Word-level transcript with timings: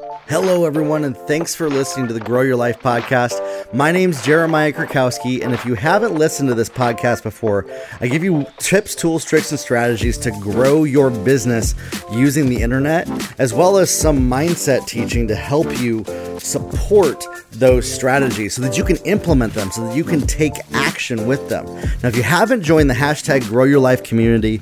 Hello, 0.00 0.64
everyone, 0.64 1.02
and 1.02 1.16
thanks 1.16 1.56
for 1.56 1.68
listening 1.68 2.06
to 2.06 2.14
the 2.14 2.20
Grow 2.20 2.42
Your 2.42 2.54
Life 2.54 2.78
podcast. 2.78 3.74
My 3.74 3.90
name's 3.90 4.24
Jeremiah 4.24 4.72
Krakowski, 4.72 5.42
and 5.42 5.52
if 5.52 5.64
you 5.64 5.74
haven't 5.74 6.14
listened 6.14 6.48
to 6.50 6.54
this 6.54 6.68
podcast 6.68 7.24
before, 7.24 7.66
I 8.00 8.06
give 8.06 8.22
you 8.22 8.46
tips, 8.58 8.94
tools, 8.94 9.24
tricks, 9.24 9.50
and 9.50 9.58
strategies 9.58 10.16
to 10.18 10.30
grow 10.40 10.84
your 10.84 11.10
business 11.10 11.74
using 12.12 12.48
the 12.48 12.62
internet, 12.62 13.08
as 13.40 13.52
well 13.52 13.76
as 13.76 13.90
some 13.90 14.30
mindset 14.30 14.86
teaching 14.86 15.26
to 15.26 15.34
help 15.34 15.66
you 15.80 16.04
support 16.38 17.24
those 17.50 17.90
strategies 17.92 18.54
so 18.54 18.62
that 18.62 18.78
you 18.78 18.84
can 18.84 18.98
implement 18.98 19.52
them, 19.54 19.72
so 19.72 19.84
that 19.84 19.96
you 19.96 20.04
can 20.04 20.20
take 20.20 20.54
action 20.74 21.26
with 21.26 21.48
them. 21.48 21.66
Now, 22.02 22.08
if 22.08 22.16
you 22.16 22.22
haven't 22.22 22.62
joined 22.62 22.88
the 22.88 22.94
hashtag 22.94 23.48
Grow 23.48 23.64
Your 23.64 23.80
Life 23.80 24.04
community, 24.04 24.60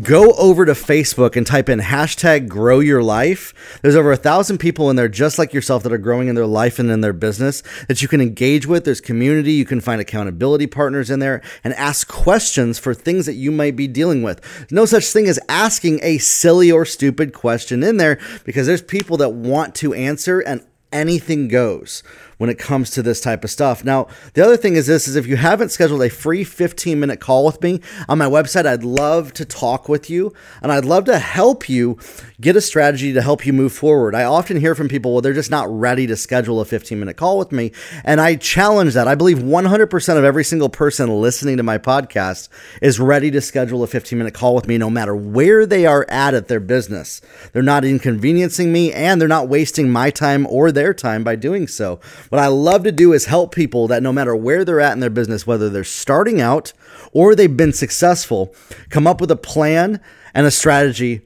go 0.00 0.32
over 0.32 0.64
to 0.64 0.72
Facebook 0.72 1.36
and 1.36 1.46
type 1.46 1.68
in 1.68 1.80
hashtag 1.80 2.48
grow 2.48 2.80
your 2.80 3.02
life. 3.02 3.52
There's 3.82 3.96
over 3.96 4.12
a 4.12 4.16
thousand 4.16 4.58
people 4.58 4.88
in 4.90 4.96
there 4.96 5.08
just 5.08 5.38
like 5.38 5.52
yourself 5.52 5.82
that 5.82 5.92
are 5.92 5.98
growing 5.98 6.28
in 6.28 6.34
their 6.34 6.46
life 6.46 6.78
and 6.78 6.90
in 6.90 7.00
their 7.00 7.12
business 7.12 7.62
that 7.88 8.00
you 8.00 8.08
can 8.08 8.20
engage 8.20 8.66
with. 8.66 8.84
There's 8.84 9.00
community. 9.00 9.52
You 9.52 9.64
can 9.64 9.80
find 9.80 10.00
accountability 10.00 10.66
partners 10.66 11.10
in 11.10 11.18
there 11.18 11.42
and 11.62 11.74
ask 11.74 12.08
questions 12.08 12.78
for 12.78 12.94
things 12.94 13.26
that 13.26 13.34
you 13.34 13.50
might 13.50 13.76
be 13.76 13.86
dealing 13.86 14.22
with. 14.22 14.40
no 14.70 14.84
such 14.84 15.06
thing 15.06 15.26
as 15.26 15.38
asking 15.48 16.00
a 16.02 16.18
silly 16.18 16.70
or 16.72 16.84
stupid 16.84 17.32
question 17.32 17.82
in 17.82 17.96
there 17.96 18.18
because 18.44 18.66
there's 18.66 18.82
people 18.82 19.16
that 19.18 19.30
want 19.30 19.74
to 19.74 19.94
answer 19.94 20.40
and 20.40 20.64
anything 20.92 21.48
goes 21.48 22.02
when 22.42 22.50
it 22.50 22.58
comes 22.58 22.90
to 22.90 23.02
this 23.04 23.20
type 23.20 23.44
of 23.44 23.50
stuff. 23.50 23.84
Now, 23.84 24.08
the 24.34 24.44
other 24.44 24.56
thing 24.56 24.74
is 24.74 24.88
this 24.88 25.06
is 25.06 25.14
if 25.14 25.28
you 25.28 25.36
haven't 25.36 25.68
scheduled 25.68 26.02
a 26.02 26.10
free 26.10 26.42
15 26.42 26.98
minute 26.98 27.20
call 27.20 27.46
with 27.46 27.62
me 27.62 27.80
on 28.08 28.18
my 28.18 28.24
website, 28.24 28.66
I'd 28.66 28.82
love 28.82 29.32
to 29.34 29.44
talk 29.44 29.88
with 29.88 30.10
you 30.10 30.34
and 30.60 30.72
I'd 30.72 30.84
love 30.84 31.04
to 31.04 31.20
help 31.20 31.68
you 31.68 32.00
get 32.40 32.56
a 32.56 32.60
strategy 32.60 33.12
to 33.12 33.22
help 33.22 33.46
you 33.46 33.52
move 33.52 33.72
forward. 33.72 34.16
I 34.16 34.24
often 34.24 34.56
hear 34.56 34.74
from 34.74 34.88
people, 34.88 35.12
well, 35.12 35.20
they're 35.20 35.32
just 35.32 35.52
not 35.52 35.70
ready 35.70 36.08
to 36.08 36.16
schedule 36.16 36.60
a 36.60 36.64
15 36.64 36.98
minute 36.98 37.16
call 37.16 37.38
with 37.38 37.52
me. 37.52 37.70
And 38.02 38.20
I 38.20 38.34
challenge 38.34 38.94
that. 38.94 39.06
I 39.06 39.14
believe 39.14 39.38
100% 39.38 40.18
of 40.18 40.24
every 40.24 40.42
single 40.42 40.68
person 40.68 41.08
listening 41.20 41.58
to 41.58 41.62
my 41.62 41.78
podcast 41.78 42.48
is 42.80 42.98
ready 42.98 43.30
to 43.30 43.40
schedule 43.40 43.84
a 43.84 43.86
15 43.86 44.18
minute 44.18 44.34
call 44.34 44.56
with 44.56 44.66
me 44.66 44.78
no 44.78 44.90
matter 44.90 45.14
where 45.14 45.64
they 45.64 45.86
are 45.86 46.04
at 46.08 46.34
at 46.34 46.48
their 46.48 46.58
business. 46.58 47.20
They're 47.52 47.62
not 47.62 47.84
inconveniencing 47.84 48.72
me 48.72 48.92
and 48.92 49.20
they're 49.20 49.28
not 49.28 49.46
wasting 49.46 49.90
my 49.90 50.10
time 50.10 50.44
or 50.48 50.72
their 50.72 50.81
time 50.92 51.22
by 51.22 51.36
doing 51.36 51.68
so. 51.68 52.00
What 52.30 52.40
I 52.40 52.48
love 52.48 52.82
to 52.82 52.90
do 52.90 53.12
is 53.12 53.26
help 53.26 53.54
people 53.54 53.86
that 53.88 54.02
no 54.02 54.12
matter 54.12 54.34
where 54.34 54.64
they're 54.64 54.80
at 54.80 54.94
in 54.94 55.00
their 55.00 55.10
business, 55.10 55.46
whether 55.46 55.70
they're 55.70 55.84
starting 55.84 56.40
out 56.40 56.72
or 57.12 57.34
they've 57.34 57.56
been 57.56 57.72
successful, 57.72 58.54
come 58.90 59.06
up 59.06 59.20
with 59.20 59.30
a 59.30 59.36
plan 59.36 60.00
and 60.34 60.46
a 60.46 60.50
strategy 60.50 61.22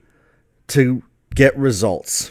to 0.68 1.02
get 1.34 1.56
results, 1.56 2.30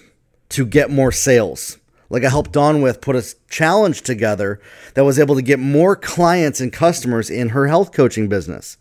to 0.50 0.66
get 0.66 0.92
more 0.92 1.12
sales. 1.12 1.80
Like 2.10 2.24
I 2.24 2.30
helped 2.30 2.52
Dawn 2.52 2.82
with 2.82 3.02
put 3.02 3.16
a 3.16 3.36
challenge 3.50 4.02
together 4.02 4.62
that 4.94 5.06
was 5.06 5.18
able 5.18 5.36
to 5.36 5.42
get 5.42 5.60
more 5.60 5.96
clients 5.96 6.62
and 6.62 6.72
customers 6.72 7.30
in 7.30 7.50
her 7.50 7.68
health 7.68 7.92
coaching 7.92 8.30
business. 8.30 8.78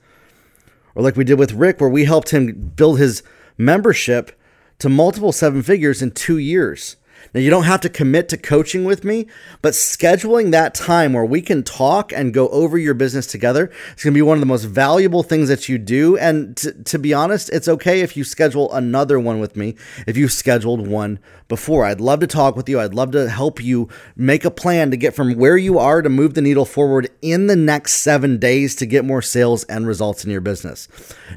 Or 0.94 1.02
like 1.02 1.16
we 1.16 1.24
did 1.24 1.38
with 1.38 1.52
Rick, 1.52 1.80
where 1.80 1.90
we 1.90 2.04
helped 2.04 2.30
him 2.30 2.72
build 2.76 2.98
his 2.98 3.22
membership 3.56 4.38
to 4.78 4.88
multiple 4.88 5.32
seven 5.32 5.62
figures 5.62 6.02
in 6.02 6.10
two 6.10 6.38
years. 6.38 6.96
Now, 7.32 7.40
you 7.40 7.50
don't 7.50 7.64
have 7.64 7.80
to 7.82 7.88
commit 7.88 8.28
to 8.30 8.36
coaching 8.36 8.84
with 8.84 9.04
me, 9.04 9.26
but 9.62 9.72
scheduling 9.72 10.50
that 10.50 10.74
time 10.74 11.12
where 11.12 11.24
we 11.24 11.40
can 11.40 11.62
talk 11.62 12.12
and 12.12 12.34
go 12.34 12.48
over 12.48 12.76
your 12.76 12.94
business 12.94 13.26
together 13.26 13.70
is 13.96 14.02
going 14.02 14.12
to 14.12 14.18
be 14.18 14.22
one 14.22 14.36
of 14.36 14.40
the 14.40 14.46
most 14.46 14.64
valuable 14.64 15.22
things 15.22 15.48
that 15.48 15.68
you 15.68 15.78
do. 15.78 16.16
And 16.16 16.56
to 16.84 16.98
be 16.98 17.14
honest, 17.14 17.50
it's 17.50 17.68
okay 17.68 18.00
if 18.00 18.16
you 18.16 18.24
schedule 18.24 18.72
another 18.72 19.18
one 19.18 19.40
with 19.40 19.56
me 19.56 19.76
if 20.06 20.16
you've 20.16 20.32
scheduled 20.32 20.86
one 20.86 21.18
before. 21.48 21.84
I'd 21.84 22.00
love 22.00 22.20
to 22.20 22.26
talk 22.26 22.56
with 22.56 22.68
you. 22.68 22.80
I'd 22.80 22.94
love 22.94 23.12
to 23.12 23.28
help 23.28 23.62
you 23.62 23.88
make 24.16 24.44
a 24.44 24.50
plan 24.50 24.90
to 24.90 24.96
get 24.96 25.14
from 25.14 25.34
where 25.34 25.56
you 25.56 25.78
are 25.78 26.02
to 26.02 26.08
move 26.08 26.34
the 26.34 26.42
needle 26.42 26.64
forward 26.64 27.10
in 27.22 27.46
the 27.46 27.56
next 27.56 27.94
seven 27.94 28.38
days 28.38 28.74
to 28.76 28.86
get 28.86 29.04
more 29.04 29.22
sales 29.22 29.64
and 29.64 29.86
results 29.86 30.24
in 30.24 30.30
your 30.30 30.40
business. 30.40 30.88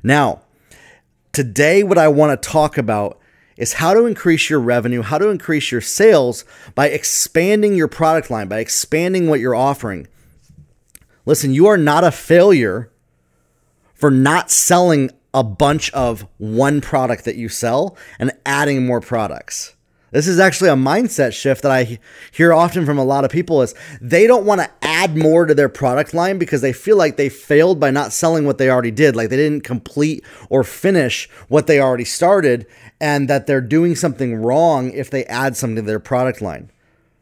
Now, 0.04 0.42
today, 1.34 1.84
what 1.84 1.98
I 1.98 2.08
want 2.08 2.42
to 2.42 2.50
talk 2.50 2.78
about 2.78 3.17
is 3.58 3.74
how 3.74 3.94
to 3.94 4.06
increase 4.06 4.50
your 4.50 4.60
revenue, 4.60 5.02
how 5.02 5.18
to 5.18 5.30
increase 5.30 5.72
your 5.72 5.82
sales 5.82 6.46
by 6.76 6.90
expanding 6.90 7.76
your 7.76 7.88
product 7.88 8.30
line, 8.30 8.48
by 8.48 8.60
expanding 8.60 9.28
what 9.28 9.40
you're 9.40 9.56
offering. 9.56 10.08
Listen, 11.26 11.54
you 11.54 11.68
are 11.68 11.78
not 11.78 12.04
a 12.04 12.12
failure 12.12 12.92
for 13.94 14.12
not 14.12 14.52
selling 14.52 15.12
a 15.34 15.44
bunch 15.44 15.92
of 15.92 16.28
one 16.38 16.82
product 16.82 17.26
that 17.26 17.36
you 17.36 17.50
sell 17.50 17.98
and 18.20 18.32
adding 18.46 18.86
more 18.86 19.02
products. 19.02 19.76
This 20.12 20.28
is 20.28 20.40
actually 20.40 20.70
a 20.70 20.76
mindset 20.76 21.34
shift 21.34 21.64
that 21.64 21.72
I 21.72 22.00
hear 22.32 22.54
often 22.54 22.86
from 22.86 22.98
a 22.98 23.04
lot 23.04 23.26
of 23.26 23.32
people 23.32 23.62
is 23.62 23.76
they 24.00 24.26
don't 24.26 24.46
want 24.46 24.62
to 24.62 24.70
add 24.82 25.18
more 25.18 25.46
to 25.46 25.54
their 25.54 25.68
product 25.68 26.14
line 26.14 26.38
because 26.38 26.62
they 26.62 26.72
feel 26.72 26.96
like 26.96 27.18
they 27.18 27.28
failed 27.28 27.80
by 27.80 27.92
not 27.92 28.14
selling 28.14 28.46
what 28.46 28.58
they 28.58 28.70
already 28.70 28.92
did, 28.92 29.18
like 29.18 29.30
they 29.30 29.36
didn't 29.36 29.66
complete 29.66 30.24
or 30.50 30.64
finish 30.64 31.30
what 31.50 31.68
they 31.68 31.82
already 31.82 32.06
started 32.06 32.66
and 33.02 33.30
that 33.30 33.48
they're 33.48 33.60
doing 33.60 33.96
something 33.96 34.36
wrong 34.36 34.92
if 34.92 35.10
they 35.10 35.26
add 35.26 35.58
something 35.58 35.76
to 35.76 35.82
their 35.82 36.00
product 36.00 36.42
line. 36.42 36.72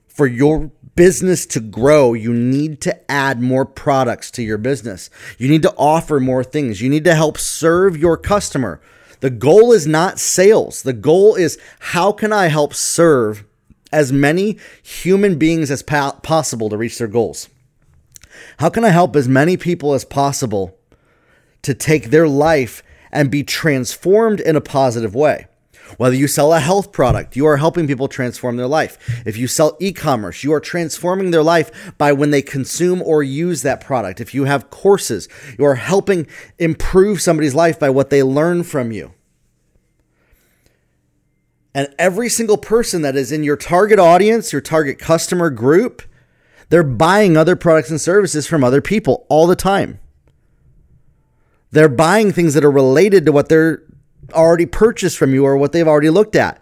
For 0.07 0.27
your 0.27 0.71
business 0.95 1.45
to 1.47 1.59
grow, 1.59 2.13
you 2.13 2.33
need 2.33 2.81
to 2.81 3.11
add 3.11 3.41
more 3.41 3.65
products 3.65 4.29
to 4.31 4.43
your 4.43 4.57
business. 4.57 5.09
You 5.37 5.49
need 5.49 5.63
to 5.63 5.73
offer 5.75 6.19
more 6.19 6.43
things. 6.43 6.81
You 6.81 6.89
need 6.89 7.03
to 7.05 7.15
help 7.15 7.37
serve 7.37 7.97
your 7.97 8.15
customer. 8.15 8.79
The 9.25 9.31
goal 9.31 9.71
is 9.71 9.87
not 9.87 10.19
sales. 10.19 10.83
The 10.83 10.93
goal 10.93 11.33
is 11.33 11.57
how 11.79 12.11
can 12.11 12.31
I 12.31 12.45
help 12.45 12.75
serve 12.75 13.43
as 13.91 14.13
many 14.13 14.59
human 14.83 15.39
beings 15.39 15.71
as 15.71 15.81
pa- 15.81 16.19
possible 16.21 16.69
to 16.69 16.77
reach 16.77 16.99
their 16.99 17.07
goals? 17.07 17.49
How 18.59 18.69
can 18.69 18.85
I 18.85 18.89
help 18.89 19.15
as 19.15 19.27
many 19.27 19.57
people 19.57 19.95
as 19.95 20.05
possible 20.05 20.77
to 21.63 21.73
take 21.73 22.11
their 22.11 22.27
life 22.27 22.83
and 23.11 23.31
be 23.31 23.41
transformed 23.41 24.41
in 24.41 24.55
a 24.55 24.61
positive 24.61 25.15
way? 25.15 25.47
Whether 25.97 26.15
you 26.15 26.27
sell 26.27 26.53
a 26.53 26.59
health 26.59 26.91
product, 26.91 27.35
you 27.35 27.45
are 27.45 27.57
helping 27.57 27.87
people 27.87 28.07
transform 28.07 28.57
their 28.57 28.67
life. 28.67 29.23
If 29.25 29.37
you 29.37 29.47
sell 29.47 29.77
e 29.79 29.93
commerce, 29.93 30.43
you 30.43 30.53
are 30.53 30.59
transforming 30.59 31.31
their 31.31 31.43
life 31.43 31.93
by 31.97 32.11
when 32.11 32.31
they 32.31 32.41
consume 32.41 33.01
or 33.01 33.23
use 33.23 33.61
that 33.61 33.81
product. 33.81 34.19
If 34.19 34.33
you 34.33 34.45
have 34.45 34.69
courses, 34.69 35.29
you 35.57 35.65
are 35.65 35.75
helping 35.75 36.27
improve 36.59 37.21
somebody's 37.21 37.55
life 37.55 37.79
by 37.79 37.89
what 37.89 38.09
they 38.09 38.23
learn 38.23 38.63
from 38.63 38.91
you. 38.91 39.13
And 41.73 41.93
every 41.99 42.29
single 42.29 42.57
person 42.57 43.01
that 43.01 43.17
is 43.17 43.31
in 43.33 43.43
your 43.43 43.57
target 43.57 43.99
audience, 43.99 44.53
your 44.53 44.61
target 44.61 44.97
customer 44.97 45.49
group, 45.49 46.01
they're 46.69 46.83
buying 46.83 47.35
other 47.35 47.55
products 47.55 47.89
and 47.89 47.99
services 47.99 48.47
from 48.47 48.63
other 48.63 48.81
people 48.81 49.25
all 49.29 49.45
the 49.45 49.57
time. 49.57 49.99
They're 51.71 51.89
buying 51.89 52.31
things 52.31 52.53
that 52.53 52.63
are 52.63 52.71
related 52.71 53.25
to 53.25 53.33
what 53.33 53.49
they're 53.49 53.83
already 54.33 54.65
purchased 54.65 55.17
from 55.17 55.33
you 55.33 55.45
or 55.45 55.57
what 55.57 55.71
they've 55.71 55.87
already 55.87 56.09
looked 56.09 56.35
at. 56.35 56.61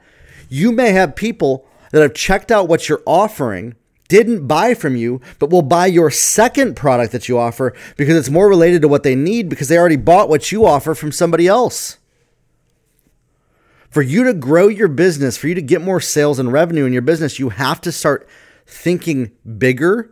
You 0.50 0.72
may 0.72 0.92
have 0.92 1.16
people 1.16 1.66
that 1.92 2.02
have 2.02 2.14
checked 2.14 2.52
out 2.52 2.68
what 2.68 2.90
you're 2.90 3.04
offering, 3.06 3.76
didn't 4.08 4.48
buy 4.48 4.74
from 4.74 4.96
you, 4.96 5.22
but 5.40 5.50
will 5.50 5.62
buy 5.62 5.86
your 5.86 6.12
second 6.12 6.76
product 6.76 7.12
that 7.12 7.28
you 7.30 7.38
offer 7.38 7.74
because 7.98 8.16
it's 8.16 8.30
more 8.30 8.48
related 8.48 8.82
to 8.82 8.88
what 8.88 9.04
they 9.04 9.16
need 9.16 9.50
because 9.50 9.68
they 9.68 9.78
already 9.78 9.96
bought 9.96 10.30
what 10.30 10.52
you 10.52 10.66
offer 10.66 10.94
from 10.94 11.12
somebody 11.12 11.48
else. 11.48 11.98
For 13.90 14.02
you 14.02 14.24
to 14.24 14.34
grow 14.34 14.68
your 14.68 14.88
business, 14.88 15.38
for 15.38 15.48
you 15.48 15.56
to 15.56 15.62
get 15.62 15.82
more 15.82 16.02
sales 16.02 16.40
and 16.40 16.52
revenue 16.52 16.86
in 16.86 16.94
your 16.94 17.04
business, 17.04 17.38
you 17.38 17.50
have 17.50 17.80
to 17.82 17.92
start 17.92 18.28
thinking 18.66 19.32
bigger 19.58 20.12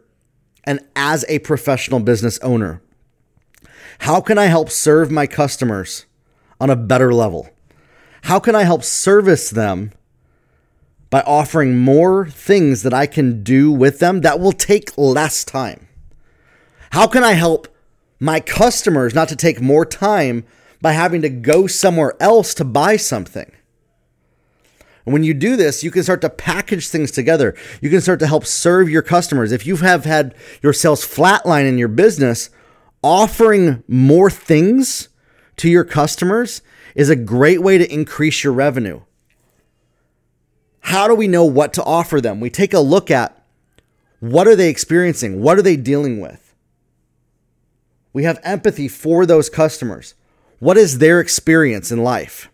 and 0.63 0.79
as 0.95 1.25
a 1.28 1.40
professional 1.40 2.00
business 2.00 2.38
owner. 2.40 2.81
How 4.00 4.22
can 4.22 4.38
I 4.38 4.45
help 4.45 4.69
serve 4.69 5.09
my 5.09 5.28
customers? 5.28 6.06
On 6.61 6.69
a 6.69 6.75
better 6.75 7.11
level? 7.13 7.49
How 8.23 8.39
can 8.39 8.55
I 8.55 8.63
help 8.63 8.83
service 8.83 9.49
them 9.49 9.91
by 11.09 11.22
offering 11.22 11.79
more 11.79 12.27
things 12.27 12.83
that 12.83 12.93
I 12.93 13.08
can 13.08 13.43
do 13.43 13.72
with 13.72 13.97
them 13.99 14.22
that 14.22 14.40
will 14.40 14.52
take 14.52 14.96
less 14.96 15.43
time? 15.43 15.87
How 16.91 17.08
can 17.08 17.23
I 17.23 17.34
help 17.34 17.67
my 18.19 18.40
customers 18.40 19.16
not 19.16 19.28
to 19.29 19.35
take 19.35 19.59
more 19.59 19.85
time 19.85 20.46
by 20.81 20.91
having 20.91 21.23
to 21.23 21.29
go 21.29 21.66
somewhere 21.66 22.13
else 22.19 22.53
to 22.53 22.64
buy 22.64 22.96
something? 22.96 23.52
And 25.03 25.14
when 25.14 25.23
you 25.23 25.34
do 25.34 25.55
this, 25.55 25.84
you 25.84 25.90
can 25.90 26.03
start 26.03 26.22
to 26.22 26.29
package 26.29 26.90
things 26.90 27.09
together. 27.09 27.55
You 27.81 27.90
can 27.90 28.02
start 28.02 28.19
to 28.19 28.28
help 28.28 28.46
serve 28.46 28.87
your 28.87 29.02
customers. 29.02 29.52
If 29.52 29.66
you 29.66 29.78
have 29.78 30.05
had 30.05 30.35
your 30.61 30.73
sales 30.73 31.03
flatline 31.03 31.67
in 31.67 31.79
your 31.79 31.87
business, 31.87 32.52
offering 33.02 33.84
more 33.87 34.29
things 34.29 35.09
to 35.61 35.69
your 35.69 35.84
customers 35.84 36.63
is 36.96 37.11
a 37.11 37.16
great 37.16 37.61
way 37.61 37.78
to 37.78 37.93
increase 37.93 38.43
your 38.43 38.52
revenue. 38.52 38.99
How 40.79 41.08
do 41.08 41.13
we 41.13 41.28
know 41.28 41.46
what 41.46 41.72
to 41.73 41.84
offer 41.84 42.19
them? 42.19 42.40
We 42.40 42.49
take 42.49 42.73
a 42.73 42.79
look 42.79 43.11
at 43.11 43.46
what 44.19 44.47
are 44.47 44.55
they 44.55 44.69
experiencing? 44.69 45.40
What 45.40 45.59
are 45.59 45.61
they 45.61 45.75
dealing 45.75 46.19
with? 46.19 46.55
We 48.11 48.23
have 48.23 48.40
empathy 48.41 48.87
for 48.87 49.28
those 49.28 49.52
customers. 49.52 50.16
What 50.58 50.78
is 50.78 50.97
their 50.97 51.19
experience 51.19 51.91
in 51.91 52.03
life? 52.03 52.49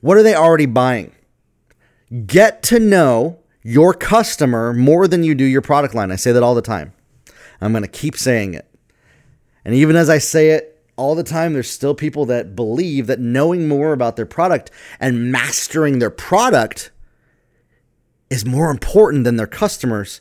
What 0.00 0.16
are 0.16 0.22
they 0.22 0.34
already 0.34 0.64
buying? 0.64 1.12
Get 2.24 2.62
to 2.64 2.78
know 2.78 3.40
your 3.62 3.92
customer 3.92 4.72
more 4.72 5.06
than 5.06 5.22
you 5.22 5.34
do 5.34 5.44
your 5.44 5.60
product 5.60 5.94
line. 5.94 6.10
I 6.10 6.16
say 6.16 6.32
that 6.32 6.42
all 6.42 6.54
the 6.54 6.62
time. 6.62 6.94
I'm 7.60 7.72
going 7.72 7.84
to 7.84 7.88
keep 7.88 8.16
saying 8.16 8.54
it. 8.54 8.66
And 9.66 9.74
even 9.74 9.96
as 9.96 10.08
I 10.08 10.16
say 10.16 10.52
it 10.52 10.76
all 10.98 11.14
the 11.14 11.22
time, 11.22 11.52
there's 11.52 11.70
still 11.70 11.94
people 11.94 12.26
that 12.26 12.56
believe 12.56 13.06
that 13.06 13.20
knowing 13.20 13.68
more 13.68 13.92
about 13.92 14.16
their 14.16 14.26
product 14.26 14.70
and 14.98 15.30
mastering 15.30 16.00
their 16.00 16.10
product 16.10 16.90
is 18.28 18.44
more 18.44 18.70
important 18.70 19.24
than 19.24 19.36
their 19.36 19.46
customers, 19.46 20.20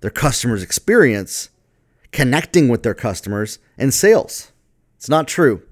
their 0.00 0.10
customers' 0.10 0.62
experience, 0.62 1.50
connecting 2.12 2.68
with 2.68 2.82
their 2.82 2.94
customers, 2.94 3.58
and 3.76 3.92
sales. 3.92 4.50
It's 4.96 5.08
not 5.08 5.28
true. 5.28 5.62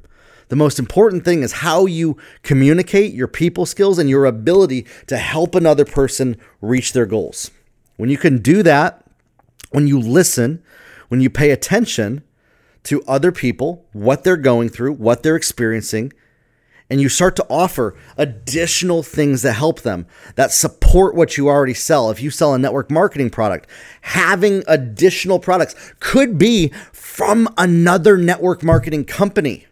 The 0.48 0.56
most 0.56 0.78
important 0.78 1.24
thing 1.24 1.42
is 1.42 1.52
how 1.52 1.86
you 1.86 2.16
communicate 2.42 3.14
your 3.14 3.28
people 3.28 3.66
skills 3.66 3.98
and 3.98 4.08
your 4.08 4.26
ability 4.26 4.86
to 5.06 5.16
help 5.16 5.54
another 5.54 5.84
person 5.84 6.36
reach 6.60 6.92
their 6.92 7.06
goals. 7.06 7.50
When 7.96 8.10
you 8.10 8.18
can 8.18 8.38
do 8.38 8.62
that, 8.62 9.04
when 9.70 9.86
you 9.86 9.98
listen, 9.98 10.62
when 11.08 11.20
you 11.20 11.30
pay 11.30 11.50
attention 11.50 12.22
to 12.84 13.02
other 13.02 13.32
people, 13.32 13.84
what 13.92 14.24
they're 14.24 14.36
going 14.36 14.68
through, 14.68 14.94
what 14.94 15.22
they're 15.22 15.36
experiencing, 15.36 16.12
and 16.90 17.00
you 17.00 17.08
start 17.08 17.36
to 17.36 17.46
offer 17.50 17.94
additional 18.16 19.02
things 19.02 19.42
that 19.42 19.52
help 19.52 19.82
them 19.82 20.06
that 20.36 20.52
support 20.52 21.14
what 21.14 21.36
you 21.36 21.48
already 21.48 21.74
sell. 21.74 22.10
If 22.10 22.22
you 22.22 22.30
sell 22.30 22.54
a 22.54 22.58
network 22.58 22.90
marketing 22.90 23.30
product, 23.30 23.68
having 24.00 24.62
additional 24.66 25.38
products 25.38 25.74
could 26.00 26.38
be 26.38 26.68
from 26.92 27.48
another 27.58 28.16
network 28.16 28.62
marketing 28.62 29.04
company. 29.04 29.66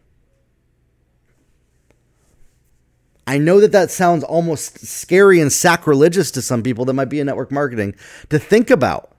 I 3.26 3.38
know 3.38 3.60
that 3.60 3.72
that 3.72 3.90
sounds 3.90 4.22
almost 4.22 4.86
scary 4.86 5.40
and 5.40 5.52
sacrilegious 5.52 6.30
to 6.32 6.42
some 6.42 6.62
people 6.62 6.84
that 6.84 6.92
might 6.92 7.06
be 7.06 7.18
in 7.18 7.26
network 7.26 7.50
marketing 7.50 7.94
to 8.30 8.38
think 8.38 8.70
about 8.70 9.10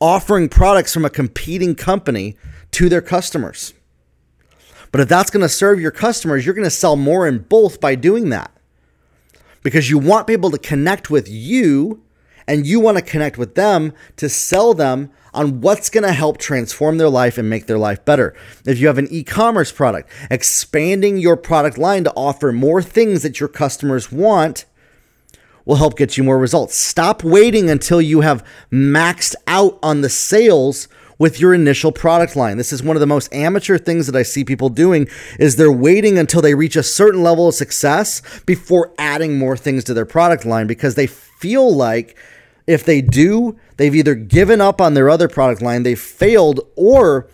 offering 0.00 0.48
products 0.48 0.92
from 0.92 1.04
a 1.04 1.10
competing 1.10 1.74
company 1.74 2.36
to 2.78 2.88
their 2.88 3.02
customers. 3.02 3.74
But 4.92 5.00
if 5.00 5.08
that's 5.08 5.30
going 5.30 5.42
to 5.42 5.48
serve 5.48 5.80
your 5.80 5.90
customers, 5.90 6.46
you're 6.46 6.54
going 6.54 6.62
to 6.62 6.70
sell 6.70 6.94
more 6.94 7.26
in 7.26 7.40
both 7.40 7.80
by 7.80 7.96
doing 7.96 8.28
that. 8.28 8.52
Because 9.64 9.90
you 9.90 9.98
want 9.98 10.28
people 10.28 10.52
to 10.52 10.58
connect 10.58 11.10
with 11.10 11.28
you 11.28 12.04
and 12.46 12.68
you 12.68 12.78
want 12.78 12.96
to 12.96 13.02
connect 13.02 13.36
with 13.36 13.56
them 13.56 13.92
to 14.18 14.28
sell 14.28 14.74
them 14.74 15.10
on 15.34 15.60
what's 15.60 15.90
going 15.90 16.04
to 16.04 16.12
help 16.12 16.38
transform 16.38 16.98
their 16.98 17.08
life 17.08 17.36
and 17.36 17.50
make 17.50 17.66
their 17.66 17.78
life 17.78 18.04
better. 18.04 18.32
If 18.64 18.78
you 18.78 18.86
have 18.86 18.96
an 18.96 19.08
e 19.10 19.24
commerce 19.24 19.72
product, 19.72 20.08
expanding 20.30 21.18
your 21.18 21.36
product 21.36 21.78
line 21.78 22.04
to 22.04 22.12
offer 22.12 22.52
more 22.52 22.80
things 22.80 23.24
that 23.24 23.40
your 23.40 23.48
customers 23.48 24.12
want 24.12 24.66
will 25.64 25.76
help 25.76 25.96
get 25.96 26.16
you 26.16 26.22
more 26.22 26.38
results. 26.38 26.76
Stop 26.76 27.24
waiting 27.24 27.68
until 27.68 28.00
you 28.00 28.20
have 28.20 28.46
maxed 28.70 29.34
out 29.48 29.80
on 29.82 30.00
the 30.00 30.08
sales 30.08 30.86
with 31.18 31.40
your 31.40 31.52
initial 31.52 31.92
product 31.92 32.36
line. 32.36 32.56
This 32.56 32.72
is 32.72 32.82
one 32.82 32.96
of 32.96 33.00
the 33.00 33.06
most 33.06 33.32
amateur 33.34 33.76
things 33.76 34.06
that 34.06 34.16
I 34.16 34.22
see 34.22 34.44
people 34.44 34.68
doing 34.68 35.08
is 35.38 35.56
they're 35.56 35.72
waiting 35.72 36.18
until 36.18 36.40
they 36.40 36.54
reach 36.54 36.76
a 36.76 36.82
certain 36.82 37.22
level 37.22 37.48
of 37.48 37.54
success 37.54 38.22
before 38.46 38.92
adding 38.98 39.38
more 39.38 39.56
things 39.56 39.84
to 39.84 39.94
their 39.94 40.06
product 40.06 40.44
line 40.44 40.66
because 40.66 40.94
they 40.94 41.06
feel 41.06 41.74
like 41.74 42.16
if 42.66 42.84
they 42.84 43.00
do, 43.00 43.58
they've 43.78 43.94
either 43.94 44.14
given 44.14 44.60
up 44.60 44.80
on 44.80 44.94
their 44.94 45.08
other 45.08 45.28
product 45.28 45.62
line, 45.62 45.82
they've 45.82 45.98
failed 45.98 46.60
or 46.76 47.28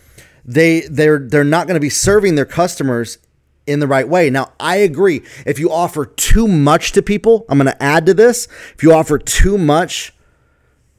they 0.45 0.83
they're 0.83 1.19
they're 1.19 1.43
not 1.43 1.67
going 1.67 1.75
to 1.75 1.81
be 1.81 1.91
serving 1.91 2.35
their 2.35 2.45
customers 2.45 3.19
in 3.67 3.81
the 3.81 3.87
right 3.87 4.09
way. 4.09 4.31
Now, 4.31 4.53
I 4.61 4.77
agree. 4.77 5.23
If 5.47 5.59
you 5.59 5.73
offer 5.73 6.05
too 6.07 6.47
much 6.47 6.93
to 6.93 7.03
people, 7.03 7.47
I'm 7.49 7.59
going 7.59 7.67
to 7.67 7.83
add 7.83 8.07
to 8.07 8.15
this. 8.15 8.47
If 8.75 8.83
you 8.83 8.93
offer 8.93 9.19
too 9.19 9.57
much 9.59 10.14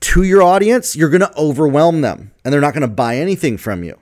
to 0.01 0.23
your 0.23 0.43
audience, 0.43 0.95
you're 0.95 1.09
going 1.09 1.21
to 1.21 1.37
overwhelm 1.37 2.01
them 2.01 2.31
and 2.43 2.53
they're 2.53 2.61
not 2.61 2.73
going 2.73 2.81
to 2.81 2.87
buy 2.87 3.17
anything 3.17 3.57
from 3.57 3.83
you. 3.83 3.99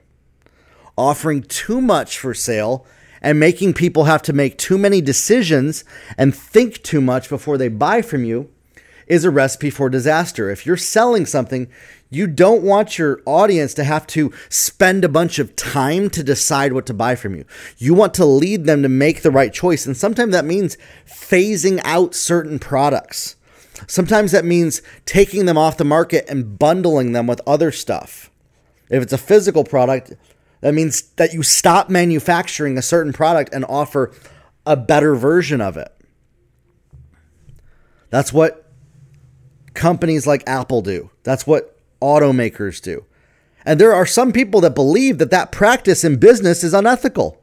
Offering 0.97 1.43
too 1.43 1.81
much 1.81 2.19
for 2.19 2.33
sale 2.33 2.85
and 3.21 3.39
making 3.39 3.73
people 3.73 4.03
have 4.03 4.21
to 4.23 4.33
make 4.33 4.57
too 4.57 4.77
many 4.77 5.01
decisions 5.01 5.83
and 6.17 6.35
think 6.35 6.83
too 6.83 7.01
much 7.01 7.29
before 7.29 7.57
they 7.57 7.69
buy 7.69 8.01
from 8.01 8.25
you 8.25 8.49
is 9.07 9.25
a 9.25 9.31
recipe 9.31 9.69
for 9.69 9.89
disaster. 9.89 10.49
If 10.49 10.65
you're 10.65 10.77
selling 10.77 11.25
something, 11.25 11.69
you 12.09 12.27
don't 12.27 12.63
want 12.63 12.97
your 12.97 13.21
audience 13.25 13.73
to 13.75 13.83
have 13.83 14.05
to 14.07 14.31
spend 14.49 15.03
a 15.03 15.09
bunch 15.09 15.39
of 15.39 15.55
time 15.55 16.09
to 16.11 16.23
decide 16.23 16.73
what 16.73 16.85
to 16.85 16.93
buy 16.93 17.15
from 17.15 17.35
you. 17.35 17.45
You 17.77 17.93
want 17.93 18.13
to 18.15 18.25
lead 18.25 18.65
them 18.65 18.83
to 18.83 18.89
make 18.89 19.21
the 19.21 19.31
right 19.31 19.51
choice. 19.51 19.85
And 19.85 19.97
sometimes 19.97 20.33
that 20.33 20.45
means 20.45 20.77
phasing 21.07 21.81
out 21.83 22.13
certain 22.13 22.59
products. 22.59 23.35
Sometimes 23.87 24.31
that 24.31 24.45
means 24.45 24.81
taking 25.05 25.45
them 25.45 25.57
off 25.57 25.77
the 25.77 25.83
market 25.83 26.25
and 26.29 26.57
bundling 26.57 27.11
them 27.11 27.27
with 27.27 27.41
other 27.47 27.71
stuff. 27.71 28.29
If 28.89 29.01
it's 29.03 29.13
a 29.13 29.17
physical 29.17 29.63
product, 29.63 30.13
that 30.61 30.73
means 30.73 31.01
that 31.17 31.33
you 31.33 31.43
stop 31.43 31.89
manufacturing 31.89 32.77
a 32.77 32.81
certain 32.81 33.13
product 33.13 33.53
and 33.53 33.65
offer 33.65 34.13
a 34.65 34.77
better 34.77 35.15
version 35.15 35.59
of 35.59 35.75
it. 35.77 35.91
That's 38.09 38.31
what 38.31 38.71
companies 39.73 40.27
like 40.27 40.43
Apple 40.47 40.81
do. 40.81 41.09
That's 41.23 41.47
what 41.47 41.77
automakers 42.01 42.81
do. 42.81 43.05
And 43.65 43.79
there 43.79 43.93
are 43.93 44.05
some 44.05 44.31
people 44.31 44.61
that 44.61 44.75
believe 44.75 45.17
that 45.17 45.31
that 45.31 45.51
practice 45.51 46.03
in 46.03 46.17
business 46.17 46.63
is 46.63 46.73
unethical. 46.73 47.41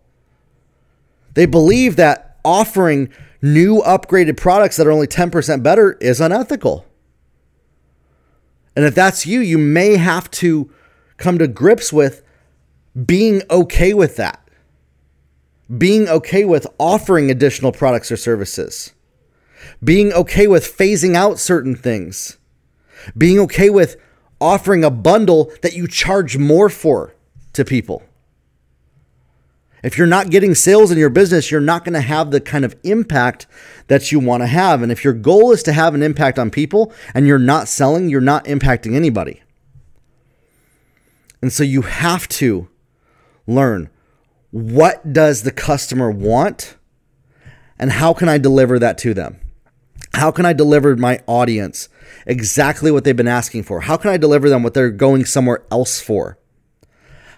They 1.35 1.47
believe 1.47 1.97
that 1.97 2.39
offering 2.45 3.11
new 3.43 3.83
upgraded 3.83 4.37
products 4.37 4.77
that 4.77 4.87
are 4.87 4.93
only 4.93 5.07
10% 5.07 5.63
better 5.63 5.93
is 6.01 6.21
unethical. 6.21 6.87
And 8.77 8.85
if 8.85 8.95
that's 8.95 9.27
you, 9.27 9.41
you 9.41 9.59
may 9.59 9.97
have 9.97 10.31
to 10.33 10.71
come 11.17 11.39
to 11.39 11.49
grips 11.49 11.93
with 11.93 12.23
being 13.07 13.43
okay 13.51 13.95
with 13.95 14.17
that. 14.17 14.47
Being 15.77 16.09
okay 16.09 16.45
with 16.45 16.67
offering 16.79 17.31
additional 17.31 17.73
products 17.73 18.11
or 18.11 18.17
services. 18.17 18.93
Being 19.83 20.13
okay 20.13 20.47
with 20.47 20.65
phasing 20.65 21.15
out 21.15 21.39
certain 21.39 21.77
things. 21.77 22.39
Being 23.17 23.39
okay 23.41 23.71
with 23.71 23.97
offering 24.41 24.83
a 24.83 24.91
bundle 24.91 25.53
that 25.63 25.75
you 25.75 25.87
charge 25.87 26.39
more 26.39 26.69
for 26.69 27.15
to 27.53 27.65
people. 27.65 28.03
If 29.83 29.97
you're 29.97 30.07
not 30.07 30.31
getting 30.31 30.55
sales 30.55 30.91
in 30.91 30.99
your 30.99 31.11
business, 31.11 31.51
you're 31.51 31.61
not 31.61 31.85
going 31.85 31.95
to 31.95 32.01
have 32.01 32.31
the 32.31 32.41
kind 32.41 32.65
of 32.65 32.77
impact 32.83 33.47
that 33.87 34.13
you 34.13 34.21
want 34.21 34.43
to 34.43 34.47
have. 34.47 34.83
And 34.83 34.93
if 34.93 35.05
your 35.05 35.13
goal 35.13 35.53
is 35.53 35.63
to 35.65 35.73
have 35.73 35.95
an 35.95 36.03
impact 36.03 36.39
on 36.39 36.51
people 36.51 36.93
and 37.15 37.27
you're 37.27 37.39
not 37.39 37.69
selling, 37.69 38.09
you're 38.09 38.21
not 38.21 38.45
impacting 38.45 38.95
anybody. 38.95 39.43
And 41.43 41.53
so 41.53 41.63
you 41.63 41.83
have 41.83 42.29
to 42.29 42.69
learn 43.47 43.89
what 44.51 45.13
does 45.13 45.43
the 45.43 45.53
customer 45.53 46.11
want 46.11 46.77
and 47.79 47.93
how 47.93 48.13
can 48.13 48.29
I 48.29 48.37
deliver 48.37 48.79
that 48.79 48.99
to 48.99 49.15
them? 49.15 49.41
How 50.13 50.31
can 50.31 50.45
I 50.45 50.53
deliver 50.53 50.97
my 50.97 51.21
audience 51.27 51.89
exactly 52.27 52.91
what 52.91 53.05
they've 53.05 53.17
been 53.17 53.29
asking 53.29 53.63
for? 53.63 53.83
How 53.83 53.97
can 53.97 54.11
I 54.11 54.17
deliver 54.17 54.51
them 54.51 54.63
what 54.63 54.75
they're 54.75 54.91
going 54.91 55.25
somewhere 55.25 55.65
else 55.71 56.01
for? 56.01 56.37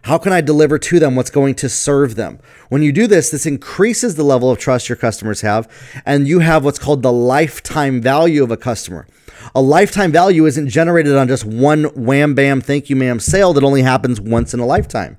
How 0.02 0.18
can 0.18 0.32
I 0.32 0.40
deliver 0.40 0.78
to 0.78 0.99
them 0.99 1.14
what's 1.14 1.30
going 1.30 1.54
to 1.56 1.68
serve 1.68 2.16
them? 2.16 2.40
When 2.68 2.82
you 2.82 2.90
do 2.90 3.06
this, 3.06 3.30
this 3.30 3.47
increases 3.47 4.16
the 4.16 4.25
level 4.25 4.50
of 4.50 4.59
trust 4.59 4.88
your 4.88 4.97
customers 4.97 5.42
have, 5.42 5.71
and 6.04 6.26
you 6.26 6.40
have 6.40 6.64
what's 6.64 6.80
called 6.80 7.02
the 7.02 7.12
lifetime 7.12 8.00
value 8.00 8.42
of 8.42 8.50
a 8.50 8.56
customer. 8.56 9.06
A 9.54 9.62
lifetime 9.62 10.11
value 10.11 10.44
isn't 10.47 10.68
generated 10.68 11.16
on 11.16 11.28
just 11.28 11.44
one 11.44 11.85
wham 11.94 12.35
bam, 12.35 12.61
thank 12.61 12.90
you, 12.90 12.97
ma'am 12.97 13.21
sale 13.21 13.52
that 13.52 13.62
only 13.62 13.82
happens 13.82 14.21
once 14.21 14.52
in 14.52 14.59
a 14.59 14.66
lifetime. 14.66 15.18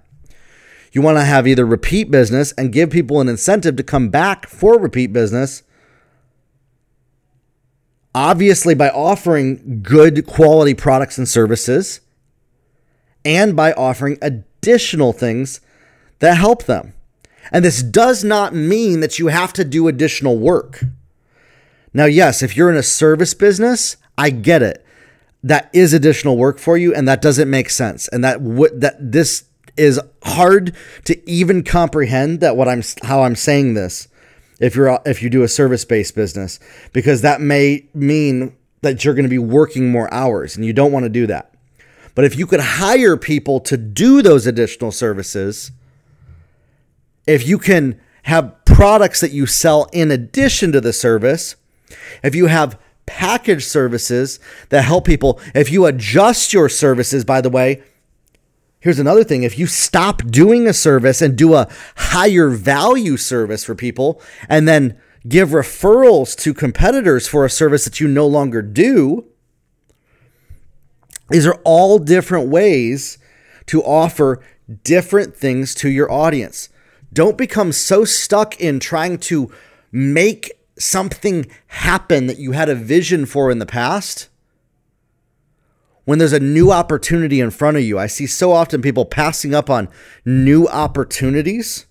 You 0.92 1.02
want 1.02 1.18
to 1.18 1.24
have 1.24 1.48
either 1.48 1.66
repeat 1.66 2.12
business 2.12 2.52
and 2.54 2.74
give 2.74 2.90
people 2.90 3.22
an 3.22 3.30
incentive 3.30 3.78
to 3.78 3.84
come 3.84 4.10
back 4.10 4.48
for 4.48 4.78
repeat 4.78 5.14
business. 5.14 5.64
Obviously, 8.14 8.76
by 8.76 8.90
offering 8.90 9.82
good 9.82 10.28
quality 10.28 10.74
products 10.74 11.18
and 11.18 11.28
services, 11.28 12.02
and 13.26 13.56
by 13.56 13.72
offering 13.74 14.18
a 14.22 14.44
additional 14.64 15.12
things 15.12 15.60
that 16.20 16.38
help 16.38 16.64
them. 16.64 16.94
And 17.52 17.66
this 17.66 17.84
does 17.84 18.24
not 18.24 18.56
mean 18.56 19.02
that 19.02 19.20
you 19.20 19.28
have 19.28 19.52
to 19.54 19.66
do 19.66 19.88
additional 19.88 20.38
work. 20.40 20.86
Now, 21.94 22.06
yes, 22.06 22.42
if 22.42 22.56
you're 22.56 22.70
in 22.70 22.78
a 22.78 22.84
service 22.84 23.34
business, 23.34 23.98
I 24.18 24.30
get 24.30 24.62
it. 24.62 24.86
That 25.44 25.70
is 25.74 25.94
additional 25.94 26.38
work 26.38 26.58
for 26.58 26.78
you, 26.78 26.96
and 26.96 27.06
that 27.08 27.22
doesn't 27.22 27.50
make 27.50 27.70
sense. 27.70 28.08
And 28.08 28.24
that 28.24 28.40
what 28.42 28.80
that 28.80 28.96
this 29.00 29.44
is 29.76 30.00
hard 30.24 30.74
to 31.04 31.30
even 31.30 31.64
comprehend 31.64 32.40
that 32.40 32.56
what 32.56 32.70
I'm 32.70 32.82
how 33.04 33.24
I'm 33.24 33.36
saying 33.36 33.74
this 33.74 34.08
if 34.62 34.76
you're 34.76 35.00
if 35.06 35.22
you 35.22 35.30
do 35.30 35.44
a 35.44 35.48
service 35.50 35.84
based 35.84 36.16
business 36.16 36.60
because 36.94 37.22
that 37.22 37.42
may 37.42 37.86
mean 37.94 38.56
that 38.82 39.04
you're 39.04 39.16
going 39.16 39.26
to 39.26 39.30
be 39.30 39.40
working 39.40 39.92
more 39.92 40.12
hours 40.14 40.56
and 40.56 40.64
you 40.64 40.72
don't 40.72 40.94
want 40.94 41.04
to 41.04 41.10
do 41.10 41.28
that. 41.28 41.53
But 42.16 42.26
if 42.26 42.38
you 42.38 42.46
could 42.46 42.60
hire 42.60 43.18
people 43.18 43.60
to 43.62 43.78
do 43.78 44.22
those 44.22 44.46
additional 44.46 44.92
services, 44.92 45.72
if 47.26 47.48
you 47.48 47.58
can 47.58 48.00
have 48.24 48.64
products 48.66 49.22
that 49.22 49.32
you 49.32 49.46
sell 49.46 49.90
in 49.94 50.12
addition 50.12 50.72
to 50.72 50.82
the 50.82 50.94
service, 50.94 51.56
if 52.24 52.36
you 52.36 52.48
have 52.48 52.78
package 53.06 53.66
services 53.66 54.40
that 54.70 54.84
help 54.84 55.06
people. 55.06 55.40
If 55.54 55.72
you 55.72 55.86
adjust 55.86 56.54
your 56.54 56.70
services, 56.70 57.26
by 57.26 57.42
the 57.42 57.50
way, 57.50 57.84
here's 58.80 59.00
another 59.00 59.24
thing. 59.24 59.44
If 59.44 59.58
you 59.60 59.68
stop 59.68 60.24
doing 60.26 60.68
a 60.68 60.74
service 60.74 61.22
and 61.22 61.38
do 61.38 61.54
a 61.54 61.68
higher 61.96 62.50
value 62.50 63.18
service 63.18 63.64
for 63.64 63.76
people 63.76 64.22
and 64.50 64.68
then 64.68 64.98
give 65.28 65.50
referrals 65.50 66.36
to 66.38 66.54
competitors 66.54 67.28
for 67.28 67.46
a 67.46 67.50
service 67.50 67.86
that 67.86 68.00
you 68.00 68.08
no 68.08 68.28
longer 68.28 68.62
do, 68.62 69.26
these 71.34 71.48
are 71.48 71.60
all 71.64 71.98
different 71.98 72.50
ways 72.50 73.18
to 73.66 73.82
offer 73.82 74.40
different 74.84 75.36
things 75.36 75.74
to 75.74 75.90
your 75.90 76.12
audience. 76.12 76.70
Don't 77.12 77.40
become 77.40 77.72
so 77.72 78.06
stuck 78.06 78.60
in 78.60 78.80
trying 78.80 79.18
to 79.18 79.52
make 79.92 80.52
something 80.78 81.48
happen 81.68 82.28
that 82.28 82.38
you 82.38 82.52
had 82.52 82.70
a 82.70 82.76
vision 82.76 83.26
for 83.26 83.50
in 83.50 83.58
the 83.58 83.66
past. 83.66 84.30
When 86.06 86.20
there's 86.20 86.34
a 86.34 86.40
new 86.40 86.72
opportunity 86.72 87.40
in 87.40 87.50
front 87.50 87.78
of 87.78 87.84
you, 87.84 87.98
I 87.98 88.06
see 88.06 88.28
so 88.28 88.52
often 88.52 88.84
people 88.84 89.06
passing 89.06 89.56
up 89.56 89.72
on 89.72 89.90
new 90.24 90.68
opportunities 90.68 91.88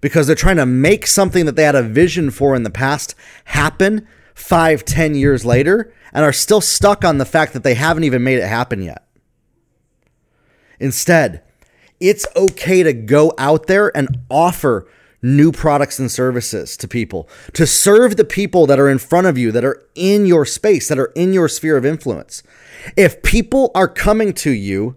because 0.00 0.28
they're 0.28 0.36
trying 0.36 0.56
to 0.56 0.66
make 0.66 1.08
something 1.08 1.46
that 1.46 1.56
they 1.56 1.64
had 1.64 1.74
a 1.74 1.82
vision 1.82 2.30
for 2.30 2.54
in 2.54 2.62
the 2.62 2.70
past 2.70 3.16
happen 3.46 4.06
five, 4.34 4.84
ten 4.84 5.16
years 5.16 5.44
later 5.44 5.92
and 6.12 6.24
are 6.24 6.32
still 6.32 6.60
stuck 6.60 7.04
on 7.04 7.18
the 7.18 7.24
fact 7.24 7.52
that 7.52 7.62
they 7.62 7.74
haven't 7.74 8.04
even 8.04 8.22
made 8.22 8.38
it 8.38 8.48
happen 8.48 8.82
yet. 8.82 9.06
Instead, 10.80 11.42
it's 12.00 12.26
okay 12.36 12.82
to 12.82 12.92
go 12.92 13.32
out 13.38 13.66
there 13.66 13.94
and 13.96 14.18
offer 14.30 14.86
new 15.20 15.50
products 15.50 15.98
and 15.98 16.10
services 16.10 16.76
to 16.76 16.86
people, 16.86 17.28
to 17.52 17.66
serve 17.66 18.16
the 18.16 18.24
people 18.24 18.66
that 18.66 18.78
are 18.78 18.88
in 18.88 18.98
front 18.98 19.26
of 19.26 19.36
you, 19.36 19.50
that 19.50 19.64
are 19.64 19.84
in 19.94 20.26
your 20.26 20.44
space, 20.44 20.88
that 20.88 20.98
are 20.98 21.12
in 21.16 21.32
your 21.32 21.48
sphere 21.48 21.76
of 21.76 21.84
influence. 21.84 22.42
If 22.96 23.22
people 23.22 23.72
are 23.74 23.88
coming 23.88 24.32
to 24.34 24.50
you 24.50 24.94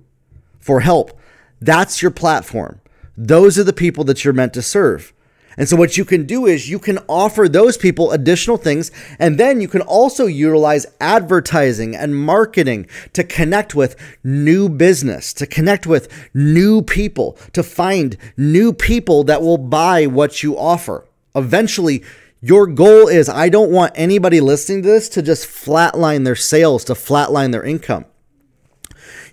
for 0.60 0.82
help, 0.82 1.20
that's 1.60 2.02
your 2.02 2.12
platform. 2.12 2.82
Those 3.18 3.58
are 3.58 3.64
the 3.64 3.74
people 3.74 4.04
that 4.06 4.24
you're 4.24 4.34
meant 4.34 4.54
to 4.54 4.62
serve. 4.62 5.14
And 5.58 5.68
so, 5.68 5.76
what 5.76 5.98
you 5.98 6.06
can 6.06 6.26
do 6.26 6.46
is 6.46 6.70
you 6.70 6.80
can 6.80 7.00
offer 7.10 7.48
those 7.48 7.78
people 7.78 8.12
additional 8.12 8.58
things, 8.58 8.92
and 9.20 9.38
then 9.38 9.60
you 9.62 9.68
can 9.68 9.82
also 9.82 10.26
utilize 10.26 10.86
advertising 11.00 11.96
and 11.96 12.16
marketing 12.16 12.88
to 13.14 13.24
connect 13.24 13.76
with 13.76 13.96
new 14.24 14.70
business, 14.70 15.34
to 15.34 15.46
connect 15.46 15.86
with 15.86 16.08
new 16.34 16.82
people, 16.82 17.38
to 17.54 17.64
find 17.64 18.18
new 18.38 18.72
people 18.72 19.24
that 19.26 19.42
will 19.42 19.58
buy 19.58 20.08
what 20.08 20.42
you 20.42 20.58
offer. 20.58 21.06
Eventually, 21.36 22.04
your 22.42 22.66
goal 22.66 23.08
is 23.08 23.30
I 23.30 23.50
don't 23.50 23.72
want 23.72 23.94
anybody 23.96 24.42
listening 24.42 24.82
to 24.82 24.88
this 24.88 25.10
to 25.10 25.22
just 25.22 25.48
flatline 25.48 26.26
their 26.26 26.36
sales, 26.36 26.84
to 26.86 26.94
flatline 26.94 27.52
their 27.52 27.64
income. 27.64 28.06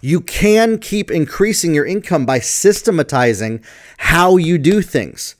You 0.01 0.21
can 0.21 0.79
keep 0.79 1.11
increasing 1.11 1.75
your 1.75 1.87
income 1.87 2.27
by 2.27 2.39
systematizing 2.39 3.65
how 3.97 4.37
you 4.37 4.59
do 4.59 4.83
things, 4.83 5.35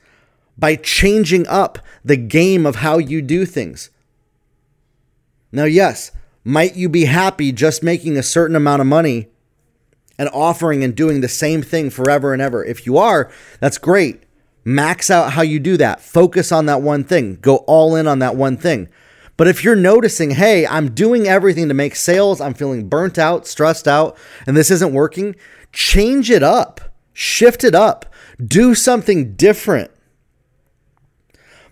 by 0.59 0.77
changing 0.77 1.47
up 1.47 1.79
the 2.05 2.17
game 2.17 2.67
of 2.67 2.77
how 2.77 2.99
you 2.99 3.23
do 3.23 3.47
things. 3.47 3.91
Now, 5.53 5.65
yes, 5.65 6.11
might 6.45 6.77
you 6.77 6.89
be 6.89 7.05
happy 7.05 7.53
just 7.53 7.83
making 7.83 8.17
a 8.17 8.23
certain 8.23 8.57
amount 8.57 8.81
of 8.81 8.87
money 8.87 9.29
and 10.19 10.29
offering 10.33 10.83
and 10.83 10.95
doing 10.95 11.21
the 11.21 11.29
same 11.29 11.63
thing 11.63 11.91
forever 11.91 12.33
and 12.33 12.43
ever? 12.43 12.65
If 12.65 12.87
you 12.87 12.99
are, 12.99 13.31
that's 13.61 13.79
great. 13.79 14.25
Max 14.65 15.11
out 15.11 15.33
how 15.33 15.43
you 15.43 15.61
do 15.61 15.77
that. 15.77 16.01
Focus 16.01 16.53
on 16.53 16.67
that 16.67 16.83
one 16.83 17.05
thing. 17.05 17.37
Go 17.37 17.59
all 17.59 17.97
in 17.97 18.07
on 18.07 18.19
that 18.19 18.37
one 18.37 18.57
thing. 18.57 18.89
But 19.39 19.47
if 19.47 19.63
you're 19.63 19.77
noticing, 19.77 20.33
hey, 20.33 20.67
I'm 20.67 20.95
doing 20.95 21.29
everything 21.29 21.69
to 21.69 21.75
make 21.75 21.95
sales, 21.95 22.41
I'm 22.41 22.55
feeling 22.55 22.89
burnt 22.89 23.19
out, 23.19 23.47
stressed 23.47 23.87
out, 23.87 24.19
and 24.47 24.57
this 24.57 24.71
isn't 24.71 24.93
working, 24.93 25.37
change 25.73 26.29
it 26.29 26.43
up, 26.43 26.81
shift 27.13 27.63
it 27.63 27.75
up, 27.75 28.13
do 28.45 28.75
something 28.75 29.37
different. 29.37 29.93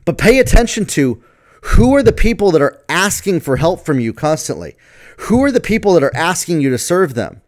But 0.07 0.17
pay 0.17 0.39
attention 0.39 0.87
to 0.87 1.23
who 1.63 1.95
are 1.95 2.03
the 2.03 2.13
people 2.13 2.53
that 2.53 2.63
are 2.63 2.81
asking 2.89 3.41
for 3.41 3.57
help 3.57 3.85
from 3.85 4.01
you 4.01 4.15
constantly? 4.15 4.77
Who 5.19 5.43
are 5.43 5.51
the 5.51 5.61
people 5.61 5.93
that 5.95 6.05
are 6.05 6.17
asking 6.17 6.63
you 6.63 6.71
to 6.71 6.79
serve 6.79 7.15
them? 7.15 7.43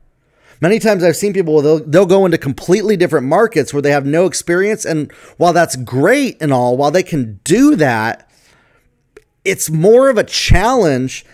Many 0.61 0.81
times 0.81 1.05
I've 1.05 1.17
seen 1.17 1.33
people 1.33 1.62
they'll, 1.62 1.79
they'll 1.79 2.05
go 2.05 2.27
into 2.27 2.37
completely 2.37 2.97
different 2.97 3.29
markets 3.29 3.73
where 3.73 3.81
they 3.81 3.93
have 3.93 4.05
no 4.05 4.27
experience 4.27 4.85
and 4.85 5.12
while 5.37 5.53
that's 5.53 5.77
great 5.77 6.37
and 6.43 6.53
all, 6.53 6.77
while 6.77 6.91
they 6.91 7.05
can 7.05 7.38
do 7.45 7.77
that, 7.77 8.29
it's 9.45 9.71
more 9.71 10.11
of 10.11 10.19
a 10.19 10.25
challenge 10.25 11.25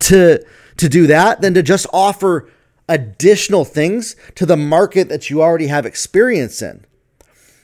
to 0.00 0.44
to 0.76 0.88
do 0.88 1.06
that 1.06 1.40
than 1.40 1.52
to 1.54 1.62
just 1.62 1.86
offer 1.92 2.48
additional 2.88 3.64
things 3.64 4.14
to 4.34 4.46
the 4.46 4.56
market 4.56 5.08
that 5.08 5.30
you 5.30 5.42
already 5.42 5.66
have 5.66 5.86
experience 5.86 6.60
in. 6.62 6.84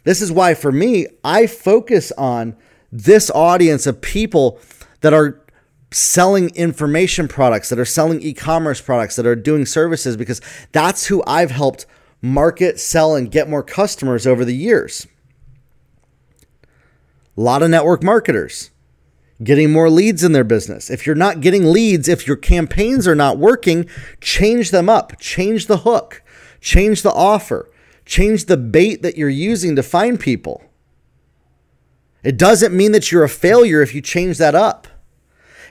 This 0.05 0.23
is 0.23 0.33
why 0.33 0.55
for 0.55 0.71
me, 0.73 1.07
I 1.25 1.47
focus 1.47 2.13
on 2.13 2.57
this 2.97 3.31
audience 3.31 3.87
of 3.87 4.01
people 4.01 4.59
that 5.03 5.13
are 5.13 5.43
selling 5.91 6.51
information 6.55 7.29
products, 7.29 7.69
that 7.69 7.79
are 7.79 7.85
selling 7.85 8.21
e-commerce 8.23 8.81
products, 8.81 9.17
that 9.17 9.27
are 9.27 9.37
doing 9.37 9.67
services 9.67 10.17
because 10.17 10.41
that's 10.73 11.07
who 11.07 11.23
I've 11.27 11.51
helped 11.51 11.87
market, 12.23 12.81
sell 12.81 13.15
and 13.15 13.31
get 13.31 13.49
more 13.49 13.63
customers 13.63 14.27
over 14.27 14.45
the 14.45 14.57
years. 14.57 15.07
A 17.37 17.41
lot 17.41 17.63
of 17.63 17.71
network 17.71 18.03
marketers 18.03 18.71
getting 19.43 19.71
more 19.71 19.91
leads 19.91 20.25
in 20.25 20.33
their 20.33 20.45
business. 20.45 20.89
If 20.89 21.07
you're 21.07 21.15
not 21.15 21.43
getting 21.43 21.71
leads, 21.71 22.09
if 22.09 22.27
your 22.27 22.37
campaigns 22.37 23.07
are 23.07 23.15
not 23.15 23.37
working, 23.37 23.87
change 24.23 24.71
them 24.71 24.89
up, 24.89 25.21
change 25.21 25.67
the 25.67 25.79
hook, 25.79 26.23
change 26.61 27.03
the 27.03 27.13
offer, 27.13 27.71
change 28.07 28.47
the 28.47 28.57
bait 28.57 29.03
that 29.03 29.19
you're 29.19 29.29
using 29.29 29.77
to 29.77 29.83
find 29.83 30.19
people. 30.19 30.63
It 32.27 32.37
doesn't 32.37 32.77
mean 32.77 32.91
that 32.91 33.13
you're 33.13 33.23
a 33.23 33.29
failure 33.29 33.83
if 33.83 33.95
you 33.95 34.01
change 34.01 34.39
that 34.39 34.57
up. 34.57 34.89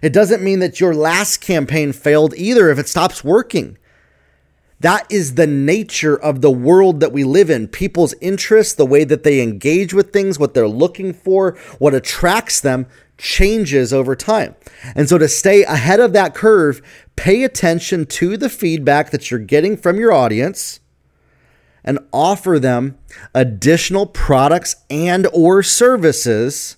It 0.01 0.13
doesn't 0.13 0.41
mean 0.41 0.59
that 0.59 0.79
your 0.79 0.95
last 0.95 1.41
campaign 1.41 1.91
failed 1.91 2.33
either 2.37 2.69
if 2.69 2.79
it 2.79 2.87
stops 2.87 3.25
working. 3.25 3.77
That 4.79 5.05
is 5.11 5.35
the 5.35 5.47
nature 5.47 6.15
of 6.15 6.39
the 6.39 6.51
world 6.51 7.01
that 7.01 7.11
we 7.11 7.25
live 7.25 7.49
in. 7.49 7.67
People's 7.67 8.13
interests, 8.21 8.73
the 8.73 8.85
way 8.85 9.03
that 9.03 9.23
they 9.23 9.41
engage 9.41 9.93
with 9.93 10.13
things, 10.13 10.39
what 10.39 10.53
they're 10.53 10.65
looking 10.65 11.11
for, 11.11 11.57
what 11.77 11.93
attracts 11.93 12.61
them 12.61 12.87
changes 13.17 13.91
over 13.91 14.15
time. 14.15 14.55
And 14.95 15.09
so 15.09 15.17
to 15.17 15.27
stay 15.27 15.65
ahead 15.65 15.99
of 15.99 16.13
that 16.13 16.33
curve, 16.33 16.81
pay 17.17 17.43
attention 17.43 18.05
to 18.05 18.37
the 18.37 18.49
feedback 18.49 19.11
that 19.11 19.29
you're 19.29 19.41
getting 19.41 19.75
from 19.75 19.99
your 19.99 20.13
audience 20.13 20.79
and 21.85 21.99
offer 22.11 22.59
them 22.59 22.97
additional 23.33 24.07
products 24.07 24.75
and 24.89 25.27
or 25.31 25.63
services 25.63 26.75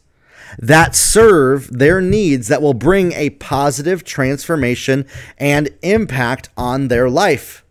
that 0.59 0.95
serve 0.95 1.69
their 1.71 2.01
needs 2.01 2.47
that 2.49 2.61
will 2.61 2.73
bring 2.73 3.13
a 3.13 3.31
positive 3.31 4.03
transformation 4.03 5.05
and 5.37 5.69
impact 5.81 6.49
on 6.55 6.89
their 6.89 7.09
life. 7.09 7.63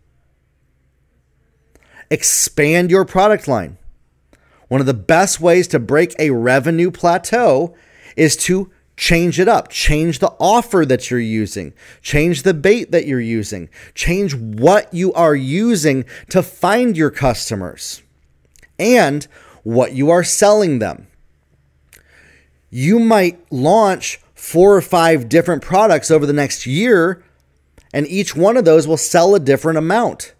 Expand 2.09 2.89
your 2.89 3.05
product 3.05 3.47
line. 3.47 3.77
One 4.67 4.81
of 4.81 4.87
the 4.87 4.93
best 4.93 5.39
ways 5.39 5.67
to 5.69 5.79
break 5.79 6.15
a 6.19 6.31
revenue 6.31 6.91
plateau 6.91 7.75
is 8.15 8.35
to 8.35 8.71
change 8.97 9.39
it 9.39 9.47
up, 9.47 9.69
change 9.69 10.19
the 10.19 10.33
offer 10.39 10.85
that 10.85 11.09
you're 11.09 11.19
using, 11.19 11.73
change 12.01 12.43
the 12.43 12.53
bait 12.53 12.91
that 12.91 13.05
you're 13.05 13.21
using, 13.21 13.69
change 13.93 14.35
what 14.35 14.91
you 14.93 15.13
are 15.13 15.35
using 15.35 16.03
to 16.29 16.41
find 16.43 16.97
your 16.97 17.11
customers 17.11 18.01
and 18.77 19.27
what 19.63 19.93
you 19.93 20.09
are 20.09 20.23
selling 20.23 20.79
them. 20.79 21.07
You 22.69 22.99
might 22.99 23.39
launch 23.51 24.19
four 24.33 24.75
or 24.75 24.81
five 24.81 25.29
different 25.29 25.61
products 25.61 26.11
over 26.11 26.25
the 26.25 26.33
next 26.33 26.65
year, 26.65 27.23
and 27.93 28.07
each 28.07 28.35
one 28.35 28.57
of 28.57 28.65
those 28.65 28.87
will 28.87 28.97
sell 28.97 29.35
a 29.35 29.39
different 29.39 29.77
amount. 29.77 30.33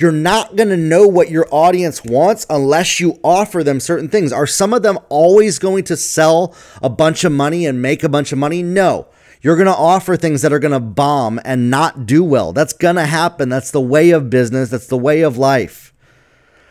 You're 0.00 0.12
not 0.12 0.56
going 0.56 0.70
to 0.70 0.78
know 0.78 1.06
what 1.06 1.30
your 1.30 1.46
audience 1.50 2.02
wants 2.02 2.46
unless 2.48 3.00
you 3.00 3.20
offer 3.22 3.62
them 3.62 3.80
certain 3.80 4.08
things. 4.08 4.32
Are 4.32 4.46
some 4.46 4.72
of 4.72 4.82
them 4.82 4.98
always 5.10 5.58
going 5.58 5.84
to 5.84 5.96
sell 5.96 6.54
a 6.80 6.88
bunch 6.88 7.22
of 7.22 7.32
money 7.32 7.66
and 7.66 7.82
make 7.82 8.02
a 8.02 8.08
bunch 8.08 8.32
of 8.32 8.38
money? 8.38 8.62
No. 8.62 9.08
You're 9.42 9.56
going 9.56 9.66
to 9.66 9.76
offer 9.76 10.16
things 10.16 10.40
that 10.40 10.54
are 10.54 10.58
going 10.58 10.72
to 10.72 10.80
bomb 10.80 11.38
and 11.44 11.68
not 11.68 12.06
do 12.06 12.24
well. 12.24 12.54
That's 12.54 12.72
going 12.72 12.96
to 12.96 13.04
happen. 13.04 13.50
That's 13.50 13.72
the 13.72 13.80
way 13.80 14.08
of 14.10 14.30
business, 14.30 14.70
that's 14.70 14.86
the 14.86 14.96
way 14.96 15.20
of 15.20 15.36
life. 15.36 15.92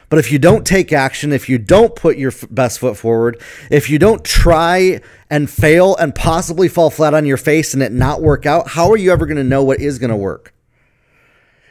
But 0.10 0.18
if 0.18 0.32
you 0.32 0.40
don't 0.40 0.66
take 0.66 0.92
action, 0.92 1.32
if 1.32 1.48
you 1.48 1.60
don't 1.60 1.96
put 1.96 2.18
your 2.18 2.34
best 2.50 2.80
foot 2.80 2.98
forward, 2.98 3.40
if 3.70 3.92
you 3.92 4.00
don't 4.00 4.26
try 4.26 5.02
and 5.30 5.48
fail 5.48 5.96
and 5.98 6.16
possibly 6.16 6.68
fall 6.68 6.90
flat 6.90 7.14
on 7.14 7.28
your 7.28 7.38
face 7.38 7.76
and 7.76 7.84
it 7.84 7.92
not 7.92 8.24
work 8.24 8.48
out, 8.48 8.70
how 8.70 8.90
are 8.90 8.98
you 8.98 9.12
ever 9.12 9.28
going 9.28 9.38
to 9.38 9.44
know 9.44 9.64
what 9.64 9.80
is 9.80 10.00
going 10.00 10.10
to 10.10 10.16
work? 10.16 10.56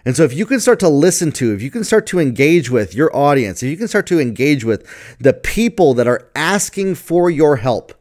And 0.05 0.17
so, 0.17 0.25
if 0.25 0.33
you 0.33 0.47
can 0.47 0.61
start 0.61 0.81
to 0.81 0.89
listen 0.89 1.33
to, 1.33 1.53
if 1.53 1.61
you 1.61 1.71
can 1.71 1.85
start 1.85 2.07
to 2.09 2.19
engage 2.19 2.71
with 2.71 2.95
your 2.95 3.15
audience, 3.15 3.63
if 3.63 3.71
you 3.71 3.77
can 3.77 3.89
start 3.89 4.07
to 4.09 4.21
engage 4.21 4.65
with 4.65 4.87
the 5.19 5.33
people 5.33 5.95
that 5.95 6.07
are 6.07 6.29
asking 6.35 6.95
for 6.95 7.31
your 7.31 7.57
help 7.57 7.93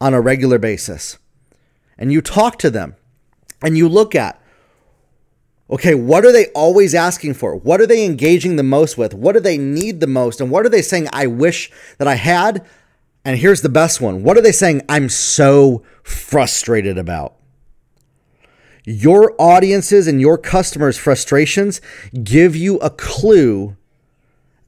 on 0.00 0.14
a 0.14 0.20
regular 0.20 0.58
basis, 0.58 1.18
and 1.98 2.12
you 2.12 2.20
talk 2.20 2.58
to 2.58 2.70
them 2.70 2.94
and 3.62 3.76
you 3.76 3.88
look 3.88 4.14
at 4.14 4.40
okay, 5.68 5.94
what 5.94 6.24
are 6.24 6.32
they 6.32 6.46
always 6.48 6.94
asking 6.94 7.34
for? 7.34 7.56
What 7.56 7.80
are 7.80 7.86
they 7.86 8.04
engaging 8.04 8.56
the 8.56 8.62
most 8.62 8.96
with? 8.96 9.14
What 9.14 9.32
do 9.32 9.40
they 9.40 9.58
need 9.58 10.00
the 10.00 10.06
most? 10.06 10.40
And 10.40 10.50
what 10.50 10.64
are 10.64 10.68
they 10.68 10.82
saying, 10.82 11.08
I 11.12 11.26
wish 11.26 11.70
that 11.98 12.08
I 12.08 12.14
had? 12.14 12.64
And 13.24 13.38
here's 13.38 13.62
the 13.62 13.68
best 13.68 14.00
one 14.00 14.22
what 14.22 14.36
are 14.36 14.42
they 14.42 14.52
saying, 14.52 14.82
I'm 14.88 15.08
so 15.08 15.82
frustrated 16.02 16.98
about? 16.98 17.35
Your 18.88 19.34
audiences 19.36 20.06
and 20.06 20.20
your 20.20 20.38
customers' 20.38 20.96
frustrations 20.96 21.80
give 22.22 22.54
you 22.54 22.78
a 22.78 22.88
clue 22.88 23.76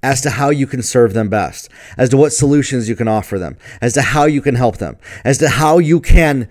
as 0.03 0.21
to 0.23 0.31
how 0.31 0.51
you 0.51 0.67
can 0.67 0.83
serve 0.83 1.13
them 1.13 1.29
best, 1.29 1.69
as 1.97 2.09
to 2.09 2.17
what 2.17 2.33
solutions 2.33 2.89
you 2.89 2.97
can 2.97 3.07
offer 3.07 3.39
them, 3.39 3.57
as 3.81 3.95
to 3.95 4.03
how 4.03 4.25
you 4.25 4.43
can 4.43 4.57
help 4.57 4.79
them, 4.79 4.97
as 5.25 5.39
to 5.39 5.49
how 5.49 5.79
you 5.79 6.01
can 6.01 6.49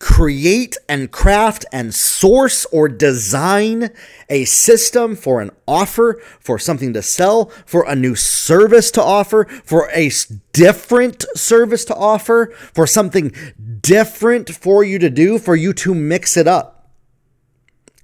create 0.00 0.76
and 0.88 1.12
craft 1.12 1.64
and 1.72 1.94
source 1.94 2.66
or 2.66 2.88
design 2.88 3.90
a 4.28 4.44
system 4.44 5.14
for 5.14 5.40
an 5.40 5.50
offer, 5.68 6.20
for 6.40 6.58
something 6.58 6.92
to 6.92 7.00
sell, 7.00 7.46
for 7.64 7.88
a 7.88 7.94
new 7.94 8.16
service 8.16 8.90
to 8.90 9.02
offer, 9.02 9.44
for 9.64 9.88
a 9.94 10.10
different 10.52 11.24
service 11.36 11.84
to 11.84 11.94
offer, 11.94 12.52
for 12.72 12.86
something 12.86 13.32
different 13.80 14.50
for 14.50 14.82
you 14.82 14.98
to 14.98 15.10
do, 15.10 15.38
for 15.38 15.54
you 15.54 15.72
to 15.72 15.94
mix 15.94 16.36
it 16.36 16.48
up. 16.48 16.73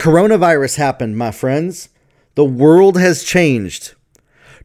Coronavirus 0.01 0.77
happened, 0.77 1.19
my 1.19 1.31
friends. 1.31 1.91
The 2.35 2.45
world 2.45 2.99
has 2.99 3.23
changed. 3.23 3.93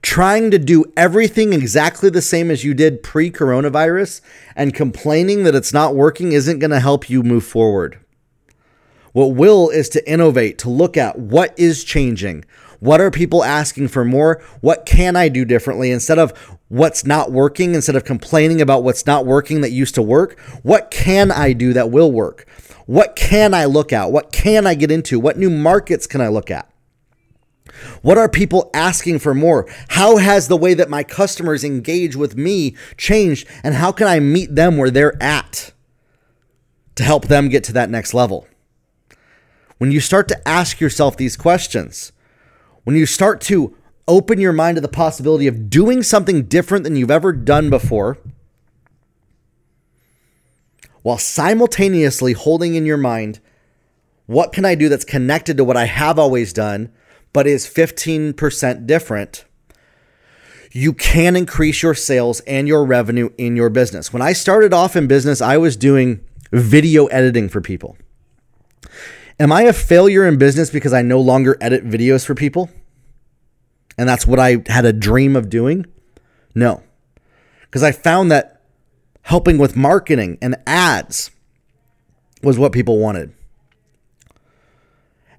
Trying 0.01 0.49
to 0.51 0.57
do 0.57 0.85
everything 0.95 1.51
exactly 1.51 2.09
the 2.09 2.21
same 2.21 2.49
as 2.49 2.63
you 2.63 2.73
did 2.73 3.03
pre 3.03 3.29
coronavirus 3.29 4.21
and 4.55 4.73
complaining 4.73 5.43
that 5.43 5.53
it's 5.53 5.73
not 5.73 5.93
working 5.93 6.31
isn't 6.31 6.59
going 6.59 6.71
to 6.71 6.79
help 6.79 7.09
you 7.09 7.21
move 7.21 7.43
forward. 7.43 7.99
What 9.11 9.35
will 9.35 9.69
is 9.69 9.89
to 9.89 10.09
innovate, 10.09 10.57
to 10.59 10.69
look 10.69 10.95
at 10.95 11.19
what 11.19 11.53
is 11.59 11.83
changing. 11.83 12.45
What 12.79 13.01
are 13.01 13.11
people 13.11 13.43
asking 13.43 13.89
for 13.89 14.05
more? 14.05 14.41
What 14.61 14.85
can 14.85 15.17
I 15.17 15.27
do 15.27 15.43
differently 15.43 15.91
instead 15.91 16.17
of 16.17 16.31
what's 16.69 17.05
not 17.05 17.33
working, 17.33 17.75
instead 17.75 17.97
of 17.97 18.05
complaining 18.05 18.61
about 18.61 18.83
what's 18.83 19.05
not 19.05 19.25
working 19.25 19.59
that 19.61 19.71
used 19.71 19.95
to 19.95 20.01
work? 20.01 20.39
What 20.63 20.91
can 20.91 21.29
I 21.29 21.51
do 21.51 21.73
that 21.73 21.91
will 21.91 22.11
work? 22.13 22.47
What 22.85 23.15
can 23.15 23.53
I 23.53 23.65
look 23.65 23.91
at? 23.91 24.11
What 24.11 24.31
can 24.31 24.67
I 24.67 24.75
get 24.75 24.91
into? 24.91 25.19
What 25.19 25.37
new 25.37 25.49
markets 25.49 26.07
can 26.07 26.21
I 26.21 26.27
look 26.27 26.51
at? 26.51 26.69
What 28.01 28.17
are 28.17 28.29
people 28.29 28.69
asking 28.73 29.19
for 29.19 29.33
more? 29.33 29.67
How 29.89 30.17
has 30.17 30.47
the 30.47 30.57
way 30.57 30.73
that 30.75 30.89
my 30.89 31.03
customers 31.03 31.63
engage 31.63 32.15
with 32.15 32.37
me 32.37 32.75
changed? 32.97 33.47
And 33.63 33.75
how 33.75 33.91
can 33.91 34.07
I 34.07 34.19
meet 34.19 34.55
them 34.55 34.77
where 34.77 34.91
they're 34.91 35.21
at 35.21 35.73
to 36.95 37.03
help 37.03 37.27
them 37.27 37.49
get 37.49 37.63
to 37.65 37.73
that 37.73 37.89
next 37.89 38.13
level? 38.13 38.47
When 39.77 39.91
you 39.91 39.99
start 39.99 40.27
to 40.29 40.47
ask 40.47 40.79
yourself 40.79 41.17
these 41.17 41.35
questions, 41.35 42.13
when 42.83 42.95
you 42.95 43.05
start 43.05 43.41
to 43.41 43.75
open 44.07 44.39
your 44.39 44.53
mind 44.53 44.75
to 44.75 44.81
the 44.81 44.87
possibility 44.87 45.47
of 45.47 45.69
doing 45.69 46.03
something 46.03 46.43
different 46.43 46.83
than 46.83 46.95
you've 46.95 47.11
ever 47.11 47.33
done 47.33 47.69
before, 47.69 48.19
while 51.05 51.19
simultaneously 51.19 52.33
holding 52.33 52.73
in 52.73 52.83
your 52.83 52.97
mind 52.97 53.39
what 54.25 54.51
can 54.51 54.65
I 54.65 54.73
do 54.73 54.89
that's 54.89 55.05
connected 55.05 55.55
to 55.57 55.63
what 55.63 55.77
I 55.77 55.85
have 55.85 56.17
always 56.17 56.51
done, 56.51 56.91
but 57.31 57.45
is 57.45 57.67
15% 57.67 58.87
different, 58.87 59.45
you 60.71 60.93
can 60.93 61.35
increase 61.35 61.83
your 61.83 61.93
sales 61.93 62.39
and 62.47 62.67
your 62.67 62.83
revenue 62.83 63.29
in 63.37 63.55
your 63.55 63.69
business. 63.69 64.11
When 64.11 64.23
I 64.23 64.33
started 64.33 64.73
off 64.73 64.95
in 64.95 65.05
business, 65.05 65.43
I 65.43 65.57
was 65.57 65.77
doing 65.77 66.21
video 66.51 67.05
editing 67.05 67.49
for 67.49 67.61
people. 67.61 67.97
Am 69.39 69.51
I 69.51 69.61
a 69.61 69.73
failure 69.73 70.25
in 70.25 70.39
business 70.39 70.71
because 70.71 70.91
I 70.91 71.03
no 71.03 71.21
longer 71.21 71.55
edit 71.61 71.85
videos 71.85 72.25
for 72.25 72.33
people? 72.33 72.71
And 73.95 74.09
that's 74.09 74.25
what 74.25 74.39
I 74.39 74.63
had 74.65 74.85
a 74.85 74.91
dream 74.91 75.35
of 75.35 75.51
doing? 75.51 75.85
No. 76.55 76.81
Because 77.61 77.83
I 77.83 77.91
found 77.91 78.31
that 78.31 78.54
helping 79.25 79.57
with 79.57 79.75
marketing 79.75 80.37
and 80.39 80.55
ads 80.67 81.31
was 82.43 82.59
what 82.59 82.71
people 82.71 82.99
wanted. 82.99 83.33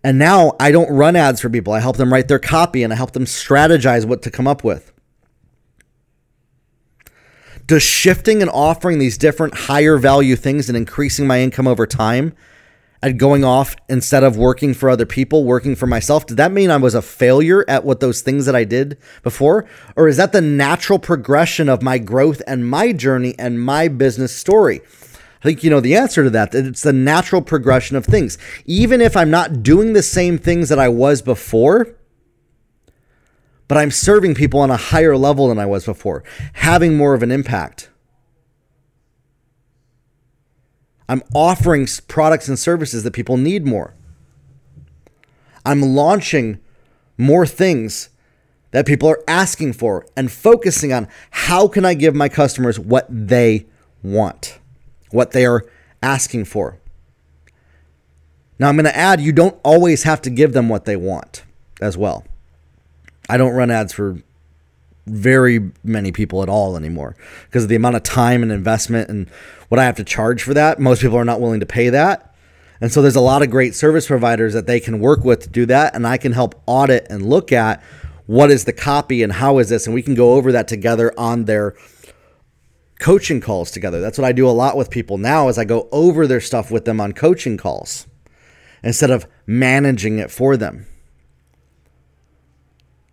And 0.03 0.19
now 0.19 0.55
I 0.59 0.73
don't 0.73 0.91
run 0.91 1.15
ads 1.15 1.41
for 1.41 1.49
people. 1.49 1.73
I 1.73 1.79
help 1.79 1.97
them 1.97 2.13
write 2.13 2.27
their 2.27 2.41
copy 2.41 2.83
and 2.83 2.93
I 2.93 2.97
help 2.97 3.13
them 3.13 3.27
strategize 3.27 4.05
what 4.05 4.23
to 4.23 4.31
come 4.31 4.49
up 4.49 4.65
with. 4.65 4.93
Does 7.67 7.85
shifting 7.85 8.43
and 8.43 8.51
offering 8.51 8.99
these 8.99 9.17
different 9.17 9.55
higher 9.55 9.99
value 9.99 10.35
things 10.35 10.69
and 10.69 10.77
increasing 10.77 11.29
my 11.29 11.41
income 11.41 11.69
over 11.69 11.87
time 11.87 12.35
at 13.07 13.19
going 13.19 13.45
off 13.45 13.77
instead 13.89 14.25
of 14.25 14.37
working 14.37 14.75
for 14.75 14.91
other 14.91 15.07
people, 15.07 15.45
working 15.45 15.77
for 15.77 15.87
myself, 15.87 16.27
did 16.27 16.39
that 16.39 16.51
mean 16.51 16.73
I 16.73 16.77
was 16.77 16.97
a 16.97 17.01
failure 17.01 17.65
at 17.69 17.85
what 17.85 18.01
those 18.01 18.21
things 18.21 18.47
that 18.47 18.57
I 18.57 18.65
did 18.65 18.99
before? 19.23 19.65
Or 19.95 20.09
is 20.09 20.17
that 20.17 20.33
the 20.33 20.41
natural 20.41 20.99
progression 20.99 21.69
of 21.69 21.83
my 21.83 21.99
growth 21.99 22.43
and 22.49 22.69
my 22.69 22.91
journey 22.91 23.37
and 23.39 23.63
my 23.63 23.87
business 23.87 24.35
story? 24.35 24.81
I 25.41 25.45
think 25.45 25.63
you 25.63 25.71
know 25.71 25.79
the 25.79 25.95
answer 25.95 26.25
to 26.25 26.31
that. 26.31 26.51
That 26.51 26.67
it's 26.67 26.83
the 26.83 26.93
natural 26.93 27.43
progression 27.43 27.97
of 27.97 28.05
things. 28.05 28.39
Even 28.65 29.01
if 29.01 29.17
I'm 29.17 29.31
not 29.31 29.63
doing 29.63 29.93
the 29.93 30.03
same 30.03 30.37
things 30.37 30.69
that 30.71 30.81
I 30.81 30.89
was 30.89 31.23
before, 31.23 31.95
but 33.69 33.79
I'm 33.79 33.93
serving 33.93 34.35
people 34.35 34.59
on 34.59 34.73
a 34.73 34.77
higher 34.77 35.17
level 35.17 35.49
than 35.49 35.61
I 35.61 35.67
was 35.67 35.85
before, 35.85 36.25
having 36.55 36.97
more 36.97 37.15
of 37.15 37.23
an 37.23 37.31
impact. 37.31 37.89
I'm 41.09 41.23
offering 41.35 41.87
products 42.09 42.49
and 42.49 42.59
services 42.59 43.03
that 43.05 43.13
people 43.13 43.37
need 43.37 43.67
more. 43.67 43.95
I'm 45.65 45.83
launching 45.83 46.61
more 47.19 47.47
things 47.47 48.09
that 48.73 48.87
people 48.87 49.09
are 49.09 49.23
asking 49.27 49.73
for 49.73 50.07
and 50.17 50.31
focusing 50.31 50.93
on 50.93 51.09
how 51.31 51.69
can 51.69 51.85
I 51.85 51.95
give 51.95 52.15
my 52.15 52.29
customers 52.29 52.79
what 52.79 53.07
they 53.09 53.67
want, 54.03 54.59
what 55.11 55.33
they 55.33 55.47
are 55.47 55.65
asking 56.03 56.45
for. 56.45 56.79
Now, 58.59 58.69
I'm 58.69 58.77
going 58.77 58.85
to 58.85 58.97
add 58.97 59.21
you 59.21 59.33
don't 59.33 59.59
always 59.63 60.05
have 60.05 60.23
to 60.23 60.31
give 60.31 60.53
them 60.53 60.69
what 60.69 60.85
they 60.85 60.97
want 60.97 61.45
as 61.81 61.97
well. 61.97 62.25
I 63.29 63.37
don't 63.37 63.55
run 63.55 63.71
ads 63.71 63.93
for 63.93 64.19
very 65.07 65.71
many 65.85 66.13
people 66.13 66.43
at 66.43 66.49
all 66.49 66.77
anymore 66.77 67.17
because 67.47 67.65
of 67.65 67.69
the 67.69 67.77
amount 67.77 67.97
of 67.97 68.03
time 68.03 68.43
and 68.43 68.51
investment 68.51 69.09
and 69.09 69.29
what 69.69 69.79
I 69.79 69.85
have 69.85 69.97
to 69.97 70.05
charge 70.05 70.43
for 70.43 70.55
that. 70.55 70.79
Most 70.79 71.03
people 71.03 71.17
are 71.17 71.25
not 71.25 71.41
willing 71.41 71.61
to 71.61 71.67
pay 71.67 71.89
that. 71.91 72.35
And 72.81 72.93
so 72.93 73.01
there's 73.01 73.17
a 73.17 73.21
lot 73.21 73.43
of 73.43 73.51
great 73.51 73.75
service 73.75 74.07
providers 74.07 74.53
that 74.53 74.67
they 74.67 74.81
can 74.81 75.01
work 75.01 75.25
with 75.25 75.41
to 75.41 75.49
do 75.49 75.67
that. 75.67 75.95
And 75.95 76.07
I 76.07 76.19
can 76.19 76.33
help 76.33 76.61
audit 76.67 77.07
and 77.09 77.27
look 77.27 77.53
at 77.53 77.83
what 78.27 78.51
is 78.51 78.65
the 78.65 78.73
copy 78.73 79.23
and 79.23 79.33
how 79.33 79.59
is 79.59 79.69
this. 79.69 79.87
And 79.87 79.95
we 79.95 80.03
can 80.03 80.15
go 80.15 80.35
over 80.35 80.53
that 80.53 80.69
together 80.69 81.13
on 81.17 81.45
their 81.45 81.75
coaching 82.99 83.41
calls 83.41 83.71
together. 83.71 84.01
That's 84.01 84.19
what 84.19 84.27
I 84.27 84.33
do 84.33 84.49
a 84.49 84.51
lot 84.51 84.77
with 84.77 84.91
people 84.91 85.19
now 85.19 85.49
is 85.49 85.59
I 85.59 85.65
go 85.65 85.89
over 85.93 86.27
their 86.27 86.41
stuff 86.41 86.71
with 86.71 86.85
them 86.85 87.01
on 87.01 87.13
coaching 87.13 87.57
calls 87.57 88.07
instead 88.83 89.11
of 89.11 89.27
managing 89.47 90.19
it 90.19 90.31
for 90.31 90.57
them. 90.57 90.87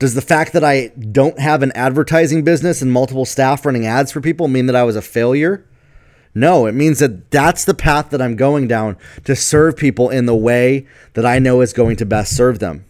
Does 0.03 0.15
the 0.15 0.21
fact 0.21 0.51
that 0.51 0.65
I 0.65 0.87
don't 0.87 1.39
have 1.39 1.63
an 1.63 1.71
advertising 1.75 2.43
business 2.43 2.81
and 2.81 2.91
multiple 2.91 3.23
staff 3.23 3.65
running 3.65 3.85
ads 3.85 4.11
for 4.11 4.19
people 4.19 4.49
mean 4.49 4.65
that 4.65 4.75
I 4.75 4.83
was 4.83 4.97
a 4.97 5.01
failure? 5.01 5.65
No, 6.35 6.65
it 6.65 6.73
means 6.73 6.99
that 6.99 7.31
that's 7.31 7.63
the 7.63 7.73
path 7.73 8.09
that 8.09 8.21
I'm 8.21 8.35
going 8.35 8.67
down 8.67 8.97
to 9.23 9.33
serve 9.33 9.77
people 9.77 10.09
in 10.09 10.25
the 10.25 10.35
way 10.35 10.85
that 11.13 11.25
I 11.25 11.39
know 11.39 11.61
is 11.61 11.71
going 11.71 11.95
to 11.95 12.05
best 12.05 12.35
serve 12.35 12.59
them. 12.59 12.83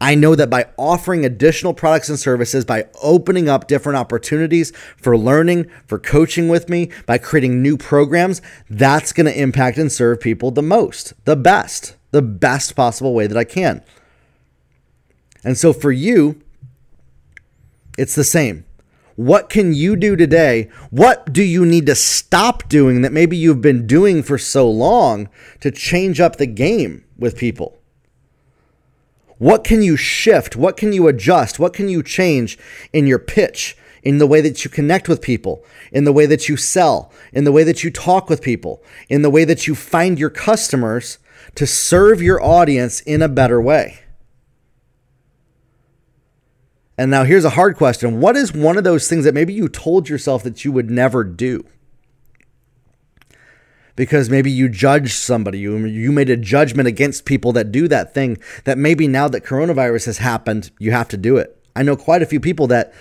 I 0.00 0.16
know 0.16 0.34
that 0.34 0.50
by 0.50 0.66
offering 0.76 1.24
additional 1.24 1.72
products 1.72 2.08
and 2.08 2.18
services, 2.18 2.64
by 2.64 2.88
opening 3.00 3.48
up 3.48 3.68
different 3.68 3.96
opportunities 3.96 4.72
for 4.96 5.16
learning, 5.16 5.70
for 5.86 6.00
coaching 6.00 6.48
with 6.48 6.68
me, 6.68 6.90
by 7.06 7.18
creating 7.18 7.62
new 7.62 7.76
programs, 7.76 8.42
that's 8.68 9.12
going 9.12 9.26
to 9.26 9.40
impact 9.40 9.78
and 9.78 9.92
serve 9.92 10.20
people 10.20 10.50
the 10.50 10.62
most, 10.62 11.12
the 11.26 11.36
best 11.36 11.95
the 12.16 12.22
best 12.22 12.74
possible 12.74 13.12
way 13.12 13.26
that 13.26 13.36
I 13.36 13.44
can. 13.44 13.84
And 15.44 15.58
so 15.58 15.74
for 15.74 15.92
you, 15.92 16.40
it's 17.98 18.14
the 18.14 18.24
same. 18.24 18.64
What 19.16 19.50
can 19.50 19.74
you 19.74 19.96
do 19.96 20.16
today? 20.16 20.70
What 20.88 21.30
do 21.30 21.42
you 21.42 21.66
need 21.66 21.84
to 21.86 21.94
stop 21.94 22.70
doing 22.70 23.02
that 23.02 23.12
maybe 23.12 23.36
you've 23.36 23.60
been 23.60 23.86
doing 23.86 24.22
for 24.22 24.38
so 24.38 24.70
long 24.70 25.28
to 25.60 25.70
change 25.70 26.18
up 26.18 26.36
the 26.36 26.46
game 26.46 27.04
with 27.18 27.36
people? 27.36 27.78
What 29.36 29.62
can 29.62 29.82
you 29.82 29.98
shift? 29.98 30.56
What 30.56 30.78
can 30.78 30.94
you 30.94 31.06
adjust? 31.06 31.58
What 31.58 31.74
can 31.74 31.90
you 31.90 32.02
change 32.02 32.58
in 32.94 33.06
your 33.06 33.18
pitch, 33.18 33.76
in 34.02 34.16
the 34.16 34.26
way 34.26 34.40
that 34.40 34.64
you 34.64 34.70
connect 34.70 35.06
with 35.06 35.20
people, 35.20 35.62
in 35.92 36.04
the 36.04 36.12
way 36.14 36.24
that 36.24 36.48
you 36.48 36.56
sell, 36.56 37.12
in 37.34 37.44
the 37.44 37.52
way 37.52 37.62
that 37.62 37.84
you 37.84 37.90
talk 37.90 38.30
with 38.30 38.40
people, 38.40 38.82
in 39.10 39.20
the 39.20 39.28
way 39.28 39.44
that 39.44 39.66
you 39.66 39.74
find 39.74 40.18
your 40.18 40.30
customers 40.30 41.18
to 41.56 41.66
serve 41.66 42.22
your 42.22 42.42
audience 42.42 43.00
in 43.00 43.20
a 43.22 43.28
better 43.28 43.60
way. 43.60 44.00
And 46.96 47.10
now 47.10 47.24
here's 47.24 47.44
a 47.44 47.50
hard 47.50 47.76
question. 47.76 48.20
What 48.20 48.36
is 48.36 48.54
one 48.54 48.78
of 48.78 48.84
those 48.84 49.08
things 49.08 49.24
that 49.24 49.34
maybe 49.34 49.52
you 49.52 49.68
told 49.68 50.08
yourself 50.08 50.42
that 50.44 50.64
you 50.64 50.72
would 50.72 50.90
never 50.90 51.24
do? 51.24 51.66
because 53.96 54.28
maybe 54.28 54.50
you 54.50 54.68
judged 54.68 55.14
somebody, 55.14 55.58
you, 55.58 55.76
you 55.86 56.12
made 56.12 56.30
a 56.30 56.36
judgment 56.36 56.86
against 56.86 57.24
people 57.24 57.52
that 57.52 57.72
do 57.72 57.88
that 57.88 58.14
thing 58.14 58.38
that 58.64 58.78
maybe 58.78 59.08
now 59.08 59.26
that 59.26 59.42
coronavirus 59.42 60.06
has 60.06 60.18
happened, 60.18 60.70
you 60.78 60.92
have 60.92 61.08
to 61.08 61.16
do 61.16 61.38
it. 61.38 61.56
I 61.74 61.82
know 61.82 61.96
quite 61.96 62.22
a 62.22 62.26
few 62.26 62.38
people 62.38 62.66
that 62.68 62.92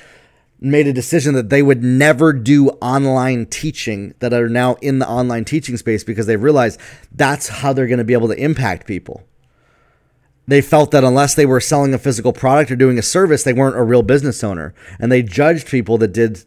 made 0.65 0.87
a 0.87 0.93
decision 0.93 1.33
that 1.35 1.49
they 1.49 1.61
would 1.61 1.83
never 1.83 2.33
do 2.33 2.69
online 2.81 3.45
teaching 3.45 4.13
that 4.19 4.33
are 4.33 4.49
now 4.49 4.75
in 4.75 4.99
the 4.99 5.07
online 5.07 5.45
teaching 5.45 5.77
space 5.77 6.03
because 6.03 6.25
they 6.25 6.37
realized 6.37 6.79
that's 7.11 7.47
how 7.47 7.71
they're 7.71 7.87
going 7.87 7.99
to 7.99 8.03
be 8.03 8.13
able 8.13 8.27
to 8.27 8.41
impact 8.41 8.87
people. 8.87 9.23
They 10.47 10.61
felt 10.61 10.91
that 10.91 11.03
unless 11.03 11.35
they 11.35 11.45
were 11.45 11.59
selling 11.59 11.93
a 11.93 11.97
physical 11.97 12.33
product 12.33 12.71
or 12.71 12.75
doing 12.75 12.99
a 12.99 13.03
service, 13.03 13.43
they 13.43 13.53
weren't 13.53 13.77
a 13.77 13.83
real 13.83 14.03
business 14.03 14.43
owner. 14.43 14.73
And 14.99 15.11
they 15.11 15.23
judged 15.23 15.67
people 15.67 15.97
that 15.99 16.13
did 16.13 16.43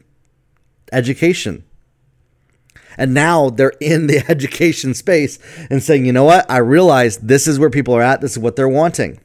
education. 0.92 1.64
And 2.96 3.14
now 3.14 3.50
they're 3.50 3.72
in 3.80 4.06
the 4.06 4.24
education 4.28 4.94
space 4.94 5.38
and 5.70 5.82
saying, 5.82 6.06
you 6.06 6.12
know 6.12 6.24
what? 6.24 6.48
I 6.50 6.58
realize 6.58 7.18
this 7.18 7.46
is 7.48 7.58
where 7.58 7.70
people 7.70 7.94
are 7.94 8.02
at. 8.02 8.20
This 8.20 8.32
is 8.32 8.38
what 8.38 8.56
they're 8.56 8.68
wanting. 8.68 9.20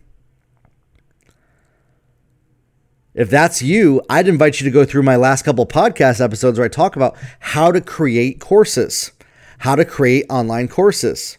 If 3.14 3.30
that's 3.30 3.62
you, 3.62 4.02
I'd 4.10 4.28
invite 4.28 4.60
you 4.60 4.66
to 4.66 4.72
go 4.72 4.86
through 4.86 5.04
my 5.04 5.16
last 5.16 5.44
couple 5.44 5.66
podcast 5.68 6.20
episodes 6.20 6.58
where 6.58 6.66
I 6.66 6.70
talk 6.70 6.96
about 6.96 7.16
how 7.40 7.72
to 7.72 7.80
create 7.80 8.40
courses, 8.40 9.12
how 9.60 9.76
to 9.76 9.86
create 9.86 10.26
online 10.30 10.68
courses. 10.68 11.38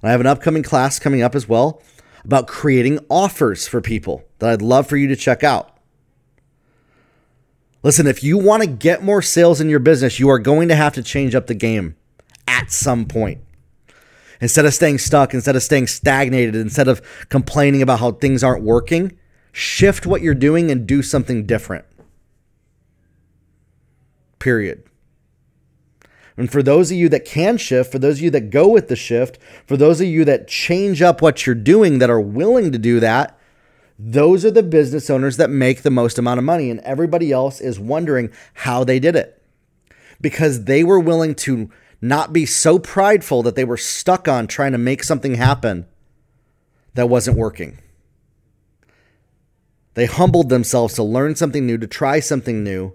And 0.00 0.08
I 0.08 0.12
have 0.12 0.20
an 0.20 0.26
upcoming 0.26 0.64
class 0.64 0.98
coming 0.98 1.22
up 1.22 1.36
as 1.36 1.48
well 1.48 1.80
about 2.24 2.48
creating 2.48 2.98
offers 3.08 3.68
for 3.68 3.80
people 3.80 4.24
that 4.38 4.50
I'd 4.50 4.62
love 4.62 4.88
for 4.88 4.96
you 4.96 5.06
to 5.08 5.16
check 5.16 5.44
out. 5.44 5.76
Listen, 7.84 8.06
if 8.06 8.22
you 8.22 8.38
want 8.38 8.62
to 8.62 8.68
get 8.68 9.02
more 9.02 9.22
sales 9.22 9.60
in 9.60 9.68
your 9.68 9.80
business, 9.80 10.20
you 10.20 10.28
are 10.28 10.38
going 10.38 10.68
to 10.68 10.74
have 10.76 10.94
to 10.94 11.02
change 11.02 11.34
up 11.34 11.46
the 11.46 11.54
game 11.54 11.96
at 12.46 12.70
some 12.70 13.06
point. 13.06 13.40
Instead 14.40 14.66
of 14.66 14.74
staying 14.74 14.98
stuck, 14.98 15.34
instead 15.34 15.54
of 15.54 15.62
staying 15.62 15.86
stagnated, 15.86 16.56
instead 16.56 16.88
of 16.88 17.00
complaining 17.28 17.82
about 17.82 18.00
how 18.00 18.12
things 18.12 18.42
aren't 18.42 18.64
working, 18.64 19.16
shift 19.52 20.06
what 20.06 20.22
you're 20.22 20.34
doing 20.34 20.70
and 20.70 20.86
do 20.86 21.02
something 21.02 21.46
different. 21.46 21.84
Period. 24.38 24.82
And 26.36 26.50
for 26.50 26.62
those 26.62 26.90
of 26.90 26.96
you 26.96 27.08
that 27.10 27.26
can 27.26 27.58
shift, 27.58 27.92
for 27.92 27.98
those 27.98 28.16
of 28.16 28.22
you 28.22 28.30
that 28.30 28.50
go 28.50 28.66
with 28.68 28.88
the 28.88 28.96
shift, 28.96 29.38
for 29.66 29.76
those 29.76 30.00
of 30.00 30.06
you 30.06 30.24
that 30.24 30.48
change 30.48 31.02
up 31.02 31.20
what 31.20 31.46
you're 31.46 31.54
doing, 31.54 31.98
that 31.98 32.10
are 32.10 32.20
willing 32.20 32.72
to 32.72 32.78
do 32.78 32.98
that, 33.00 33.38
those 33.98 34.44
are 34.44 34.50
the 34.50 34.62
business 34.62 35.10
owners 35.10 35.36
that 35.36 35.50
make 35.50 35.82
the 35.82 35.90
most 35.90 36.18
amount 36.18 36.38
of 36.38 36.44
money. 36.44 36.70
And 36.70 36.80
everybody 36.80 37.30
else 37.30 37.60
is 37.60 37.78
wondering 37.78 38.32
how 38.54 38.82
they 38.82 38.98
did 38.98 39.14
it 39.14 39.40
because 40.20 40.64
they 40.64 40.82
were 40.82 40.98
willing 40.98 41.34
to 41.34 41.70
not 42.00 42.32
be 42.32 42.46
so 42.46 42.78
prideful 42.78 43.42
that 43.44 43.54
they 43.54 43.64
were 43.64 43.76
stuck 43.76 44.26
on 44.26 44.46
trying 44.46 44.72
to 44.72 44.78
make 44.78 45.04
something 45.04 45.34
happen 45.34 45.86
that 46.94 47.08
wasn't 47.08 47.36
working. 47.36 47.78
They 49.94 50.06
humbled 50.06 50.48
themselves 50.48 50.94
to 50.94 51.02
learn 51.02 51.36
something 51.36 51.66
new, 51.66 51.78
to 51.78 51.86
try 51.86 52.20
something 52.20 52.64
new, 52.64 52.94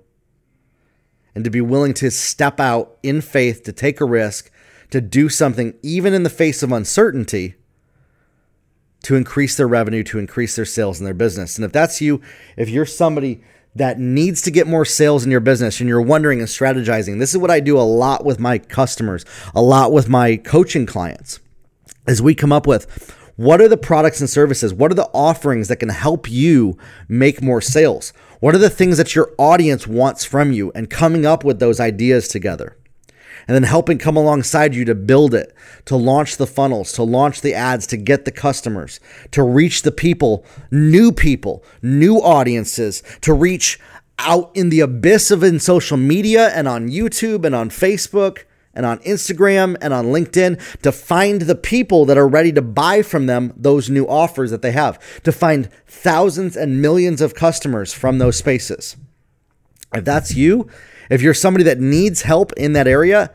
and 1.35 1.43
to 1.43 1.49
be 1.49 1.61
willing 1.61 1.93
to 1.95 2.09
step 2.09 2.59
out 2.59 2.97
in 3.03 3.21
faith, 3.21 3.63
to 3.63 3.71
take 3.71 4.01
a 4.01 4.05
risk, 4.05 4.49
to 4.89 5.01
do 5.01 5.29
something, 5.29 5.75
even 5.83 6.13
in 6.13 6.23
the 6.23 6.29
face 6.29 6.63
of 6.63 6.71
uncertainty, 6.71 7.55
to 9.03 9.15
increase 9.15 9.55
their 9.55 9.67
revenue, 9.67 10.03
to 10.03 10.17
increase 10.17 10.55
their 10.55 10.65
sales 10.65 10.99
in 10.99 11.05
their 11.05 11.13
business. 11.13 11.55
And 11.55 11.65
if 11.65 11.71
that's 11.71 12.01
you, 12.01 12.21
if 12.55 12.69
you're 12.69 12.85
somebody 12.85 13.43
that 13.75 13.99
needs 13.99 14.41
to 14.41 14.51
get 14.51 14.65
more 14.65 14.85
sales 14.85 15.23
in 15.23 15.29
your 15.29 15.39
business 15.39 15.79
and 15.79 15.87
you're 15.87 16.01
wondering 16.01 16.39
and 16.39 16.47
strategizing, 16.47 17.19
this 17.19 17.31
is 17.31 17.37
what 17.37 17.51
I 17.51 17.59
do 17.59 17.77
a 17.77 17.81
lot 17.81 18.25
with 18.25 18.39
my 18.39 18.57
customers, 18.57 19.23
a 19.53 19.61
lot 19.61 19.91
with 19.91 20.09
my 20.09 20.37
coaching 20.37 20.87
clients, 20.87 21.39
as 22.07 22.21
we 22.21 22.33
come 22.33 22.51
up 22.51 22.65
with 22.65 23.15
what 23.37 23.61
are 23.61 23.67
the 23.67 23.77
products 23.77 24.19
and 24.19 24.29
services? 24.29 24.73
What 24.73 24.91
are 24.91 24.95
the 24.95 25.09
offerings 25.13 25.67
that 25.67 25.77
can 25.77 25.89
help 25.89 26.29
you 26.29 26.75
make 27.07 27.41
more 27.41 27.61
sales? 27.61 28.11
What 28.39 28.55
are 28.55 28.59
the 28.59 28.69
things 28.69 28.97
that 28.97 29.13
your 29.13 29.31
audience 29.37 29.85
wants 29.85 30.25
from 30.25 30.51
you 30.51 30.71
and 30.73 30.89
coming 30.89 31.25
up 31.25 31.43
with 31.43 31.59
those 31.59 31.79
ideas 31.79 32.27
together? 32.27 32.75
And 33.47 33.53
then 33.53 33.63
helping 33.63 33.99
come 33.99 34.17
alongside 34.17 34.73
you 34.73 34.85
to 34.85 34.95
build 34.95 35.35
it, 35.35 35.55
to 35.85 35.95
launch 35.95 36.37
the 36.37 36.47
funnels, 36.47 36.91
to 36.93 37.03
launch 37.03 37.41
the 37.41 37.53
ads, 37.53 37.85
to 37.87 37.97
get 37.97 38.25
the 38.25 38.31
customers, 38.31 38.99
to 39.31 39.43
reach 39.43 39.83
the 39.83 39.91
people, 39.91 40.43
new 40.71 41.11
people, 41.11 41.63
new 41.83 42.17
audiences, 42.17 43.03
to 43.21 43.33
reach 43.33 43.79
out 44.17 44.49
in 44.55 44.69
the 44.69 44.79
abyss 44.79 45.29
of 45.29 45.43
in 45.43 45.59
social 45.59 45.95
media 45.95 46.49
and 46.49 46.67
on 46.67 46.89
YouTube 46.89 47.45
and 47.45 47.53
on 47.53 47.69
Facebook 47.69 48.45
and 48.77 48.85
on 48.85 48.99
Instagram 48.99 49.75
and 49.81 49.93
on 49.93 50.05
LinkedIn 50.05 50.81
to 50.83 50.91
find 50.91 51.41
the 51.41 51.55
people 51.55 52.05
that 52.05 52.17
are 52.17 52.27
ready 52.27 52.53
to 52.53 52.61
buy 52.61 53.01
from 53.01 53.25
them 53.25 53.51
those 53.57 53.89
new 53.89 54.07
offers 54.07 54.51
that 54.51 54.61
they 54.61 54.71
have, 54.71 55.21
to 55.23 55.31
find 55.31 55.69
thousands 55.87 56.55
and 56.55 56.81
millions 56.81 57.19
of 57.19 57.33
customers 57.33 57.91
from 57.91 58.19
those 58.19 58.37
spaces. 58.37 58.95
If 59.93 60.05
that's 60.05 60.35
you, 60.35 60.69
if 61.09 61.21
you're 61.21 61.33
somebody 61.33 61.63
that 61.63 61.79
needs 61.79 62.21
help 62.21 62.53
in 62.53 62.73
that 62.73 62.87
area, 62.87 63.31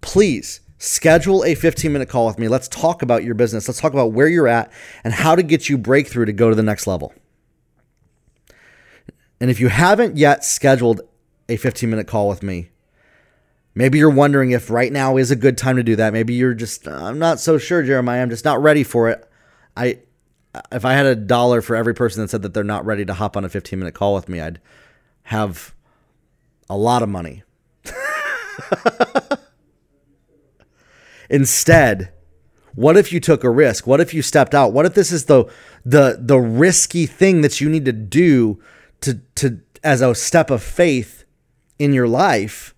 please 0.00 0.60
schedule 0.78 1.44
a 1.44 1.54
15 1.54 1.92
minute 1.92 2.08
call 2.08 2.26
with 2.26 2.38
me. 2.38 2.48
Let's 2.48 2.66
talk 2.66 3.02
about 3.02 3.22
your 3.22 3.34
business. 3.34 3.68
Let's 3.68 3.80
talk 3.80 3.92
about 3.92 4.12
where 4.12 4.26
you're 4.26 4.48
at 4.48 4.72
and 5.04 5.14
how 5.14 5.36
to 5.36 5.44
get 5.44 5.68
you 5.68 5.78
breakthrough 5.78 6.24
to 6.24 6.32
go 6.32 6.50
to 6.50 6.56
the 6.56 6.62
next 6.62 6.88
level. 6.88 7.14
And 9.40 9.48
if 9.48 9.60
you 9.60 9.68
haven't 9.68 10.16
yet 10.16 10.44
scheduled 10.44 11.02
a 11.48 11.56
15 11.56 11.88
minute 11.88 12.08
call 12.08 12.28
with 12.28 12.42
me, 12.42 12.70
Maybe 13.74 13.98
you're 13.98 14.10
wondering 14.10 14.50
if 14.50 14.70
right 14.70 14.92
now 14.92 15.16
is 15.16 15.30
a 15.30 15.36
good 15.36 15.56
time 15.56 15.76
to 15.76 15.82
do 15.82 15.96
that. 15.96 16.12
Maybe 16.12 16.34
you're 16.34 16.54
just 16.54 16.86
I'm 16.86 17.18
not 17.18 17.40
so 17.40 17.58
sure, 17.58 17.82
Jeremiah. 17.82 18.22
I'm 18.22 18.30
just 18.30 18.44
not 18.44 18.62
ready 18.62 18.84
for 18.84 19.08
it. 19.08 19.28
I 19.76 20.00
if 20.70 20.84
I 20.84 20.92
had 20.92 21.06
a 21.06 21.16
dollar 21.16 21.62
for 21.62 21.74
every 21.74 21.94
person 21.94 22.22
that 22.22 22.28
said 22.28 22.42
that 22.42 22.52
they're 22.52 22.64
not 22.64 22.84
ready 22.84 23.04
to 23.06 23.14
hop 23.14 23.36
on 23.36 23.44
a 23.44 23.48
15 23.48 23.78
minute 23.78 23.94
call 23.94 24.14
with 24.14 24.28
me, 24.28 24.40
I'd 24.40 24.60
have 25.24 25.74
a 26.68 26.76
lot 26.76 27.02
of 27.02 27.08
money. 27.08 27.42
Instead, 31.30 32.12
what 32.74 32.96
if 32.96 33.12
you 33.12 33.20
took 33.20 33.44
a 33.44 33.50
risk? 33.50 33.86
What 33.86 34.00
if 34.00 34.12
you 34.12 34.20
stepped 34.20 34.54
out? 34.54 34.72
What 34.72 34.86
if 34.86 34.94
this 34.94 35.12
is 35.12 35.26
the 35.26 35.46
the 35.84 36.18
the 36.20 36.38
risky 36.38 37.06
thing 37.06 37.40
that 37.40 37.60
you 37.60 37.70
need 37.70 37.86
to 37.86 37.92
do 37.92 38.60
to 39.00 39.20
to 39.36 39.60
as 39.82 40.02
a 40.02 40.14
step 40.14 40.50
of 40.50 40.62
faith 40.62 41.24
in 41.78 41.92
your 41.94 42.08
life? 42.08 42.74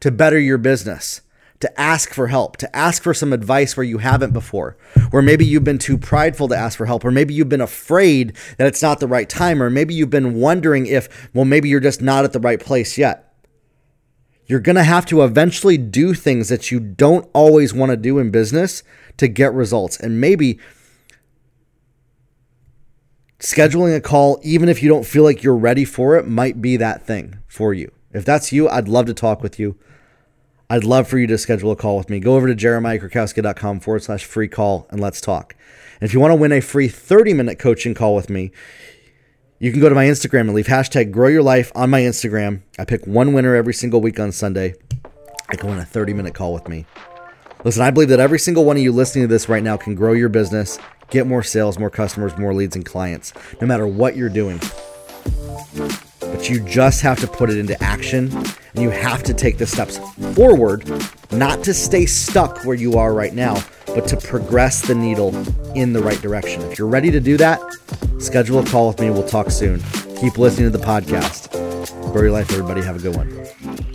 To 0.00 0.10
better 0.10 0.38
your 0.38 0.58
business, 0.58 1.22
to 1.60 1.80
ask 1.80 2.14
for 2.14 2.28
help, 2.28 2.56
to 2.58 2.76
ask 2.76 3.02
for 3.02 3.12
some 3.12 3.32
advice 3.32 3.76
where 3.76 3.84
you 3.84 3.98
haven't 3.98 4.32
before, 4.32 4.76
where 5.10 5.22
maybe 5.22 5.44
you've 5.44 5.64
been 5.64 5.78
too 5.78 5.98
prideful 5.98 6.48
to 6.48 6.56
ask 6.56 6.78
for 6.78 6.86
help, 6.86 7.04
or 7.04 7.10
maybe 7.10 7.34
you've 7.34 7.48
been 7.48 7.60
afraid 7.60 8.36
that 8.58 8.66
it's 8.66 8.82
not 8.82 9.00
the 9.00 9.08
right 9.08 9.28
time, 9.28 9.62
or 9.62 9.70
maybe 9.70 9.94
you've 9.94 10.10
been 10.10 10.34
wondering 10.34 10.86
if, 10.86 11.28
well, 11.34 11.44
maybe 11.44 11.68
you're 11.68 11.80
just 11.80 12.00
not 12.00 12.24
at 12.24 12.32
the 12.32 12.40
right 12.40 12.60
place 12.60 12.96
yet. 12.96 13.24
You're 14.46 14.60
going 14.60 14.76
to 14.76 14.84
have 14.84 15.04
to 15.06 15.22
eventually 15.22 15.76
do 15.76 16.14
things 16.14 16.48
that 16.48 16.70
you 16.70 16.80
don't 16.80 17.28
always 17.34 17.74
want 17.74 17.90
to 17.90 17.96
do 17.96 18.18
in 18.18 18.30
business 18.30 18.82
to 19.18 19.28
get 19.28 19.52
results. 19.52 20.00
And 20.00 20.20
maybe 20.20 20.58
scheduling 23.40 23.94
a 23.94 24.00
call, 24.00 24.40
even 24.42 24.70
if 24.70 24.82
you 24.82 24.88
don't 24.88 25.04
feel 25.04 25.22
like 25.22 25.42
you're 25.42 25.56
ready 25.56 25.84
for 25.84 26.16
it, 26.16 26.26
might 26.26 26.62
be 26.62 26.78
that 26.78 27.06
thing 27.06 27.38
for 27.46 27.74
you. 27.74 27.92
If 28.12 28.24
that's 28.24 28.50
you, 28.50 28.70
I'd 28.70 28.88
love 28.88 29.04
to 29.06 29.14
talk 29.14 29.42
with 29.42 29.58
you. 29.58 29.76
I'd 30.70 30.84
love 30.84 31.08
for 31.08 31.16
you 31.18 31.26
to 31.28 31.38
schedule 31.38 31.70
a 31.70 31.76
call 31.76 31.96
with 31.96 32.10
me. 32.10 32.20
Go 32.20 32.36
over 32.36 32.46
to 32.46 32.54
jeremiahkrakowski.com 32.54 33.80
forward 33.80 34.02
slash 34.02 34.24
free 34.26 34.48
call 34.48 34.86
and 34.90 35.00
let's 35.00 35.20
talk. 35.20 35.56
And 36.00 36.06
if 36.06 36.12
you 36.12 36.20
want 36.20 36.32
to 36.32 36.36
win 36.36 36.52
a 36.52 36.60
free 36.60 36.88
30 36.88 37.32
minute 37.32 37.58
coaching 37.58 37.94
call 37.94 38.14
with 38.14 38.28
me, 38.28 38.50
you 39.58 39.72
can 39.72 39.80
go 39.80 39.88
to 39.88 39.94
my 39.94 40.04
Instagram 40.04 40.42
and 40.42 40.54
leave 40.54 40.66
hashtag 40.66 41.10
grow 41.10 41.28
your 41.28 41.42
life 41.42 41.72
on 41.74 41.88
my 41.88 42.02
Instagram. 42.02 42.60
I 42.78 42.84
pick 42.84 43.06
one 43.06 43.32
winner 43.32 43.54
every 43.54 43.72
single 43.72 44.02
week 44.02 44.20
on 44.20 44.30
Sunday. 44.30 44.74
I 45.48 45.56
go 45.56 45.68
on 45.68 45.78
a 45.78 45.86
30 45.86 46.12
minute 46.12 46.34
call 46.34 46.52
with 46.52 46.68
me. 46.68 46.84
Listen, 47.64 47.82
I 47.82 47.90
believe 47.90 48.10
that 48.10 48.20
every 48.20 48.38
single 48.38 48.66
one 48.66 48.76
of 48.76 48.82
you 48.82 48.92
listening 48.92 49.24
to 49.24 49.28
this 49.28 49.48
right 49.48 49.62
now 49.62 49.78
can 49.78 49.94
grow 49.94 50.12
your 50.12 50.28
business, 50.28 50.78
get 51.08 51.26
more 51.26 51.42
sales, 51.42 51.78
more 51.78 51.90
customers, 51.90 52.36
more 52.36 52.52
leads, 52.52 52.76
and 52.76 52.84
clients, 52.84 53.32
no 53.60 53.66
matter 53.66 53.86
what 53.86 54.16
you're 54.16 54.28
doing 54.28 54.60
but 56.30 56.48
you 56.48 56.60
just 56.60 57.00
have 57.02 57.18
to 57.20 57.26
put 57.26 57.50
it 57.50 57.58
into 57.58 57.80
action 57.82 58.30
and 58.74 58.82
you 58.82 58.90
have 58.90 59.22
to 59.24 59.34
take 59.34 59.58
the 59.58 59.66
steps 59.66 59.98
forward, 60.34 60.88
not 61.32 61.64
to 61.64 61.74
stay 61.74 62.06
stuck 62.06 62.64
where 62.64 62.76
you 62.76 62.94
are 62.94 63.12
right 63.12 63.34
now, 63.34 63.62
but 63.86 64.06
to 64.08 64.16
progress 64.16 64.86
the 64.86 64.94
needle 64.94 65.34
in 65.74 65.92
the 65.92 66.00
right 66.00 66.20
direction. 66.20 66.62
If 66.62 66.78
you're 66.78 66.88
ready 66.88 67.10
to 67.10 67.20
do 67.20 67.36
that, 67.38 67.60
schedule 68.18 68.58
a 68.58 68.66
call 68.66 68.88
with 68.88 69.00
me. 69.00 69.10
We'll 69.10 69.26
talk 69.26 69.50
soon. 69.50 69.82
Keep 70.20 70.38
listening 70.38 70.70
to 70.70 70.78
the 70.78 70.84
podcast. 70.84 71.54
Your 72.14 72.32
life, 72.32 72.50
everybody. 72.50 72.82
Have 72.82 72.96
a 72.96 72.98
good 72.98 73.14
one. 73.14 73.87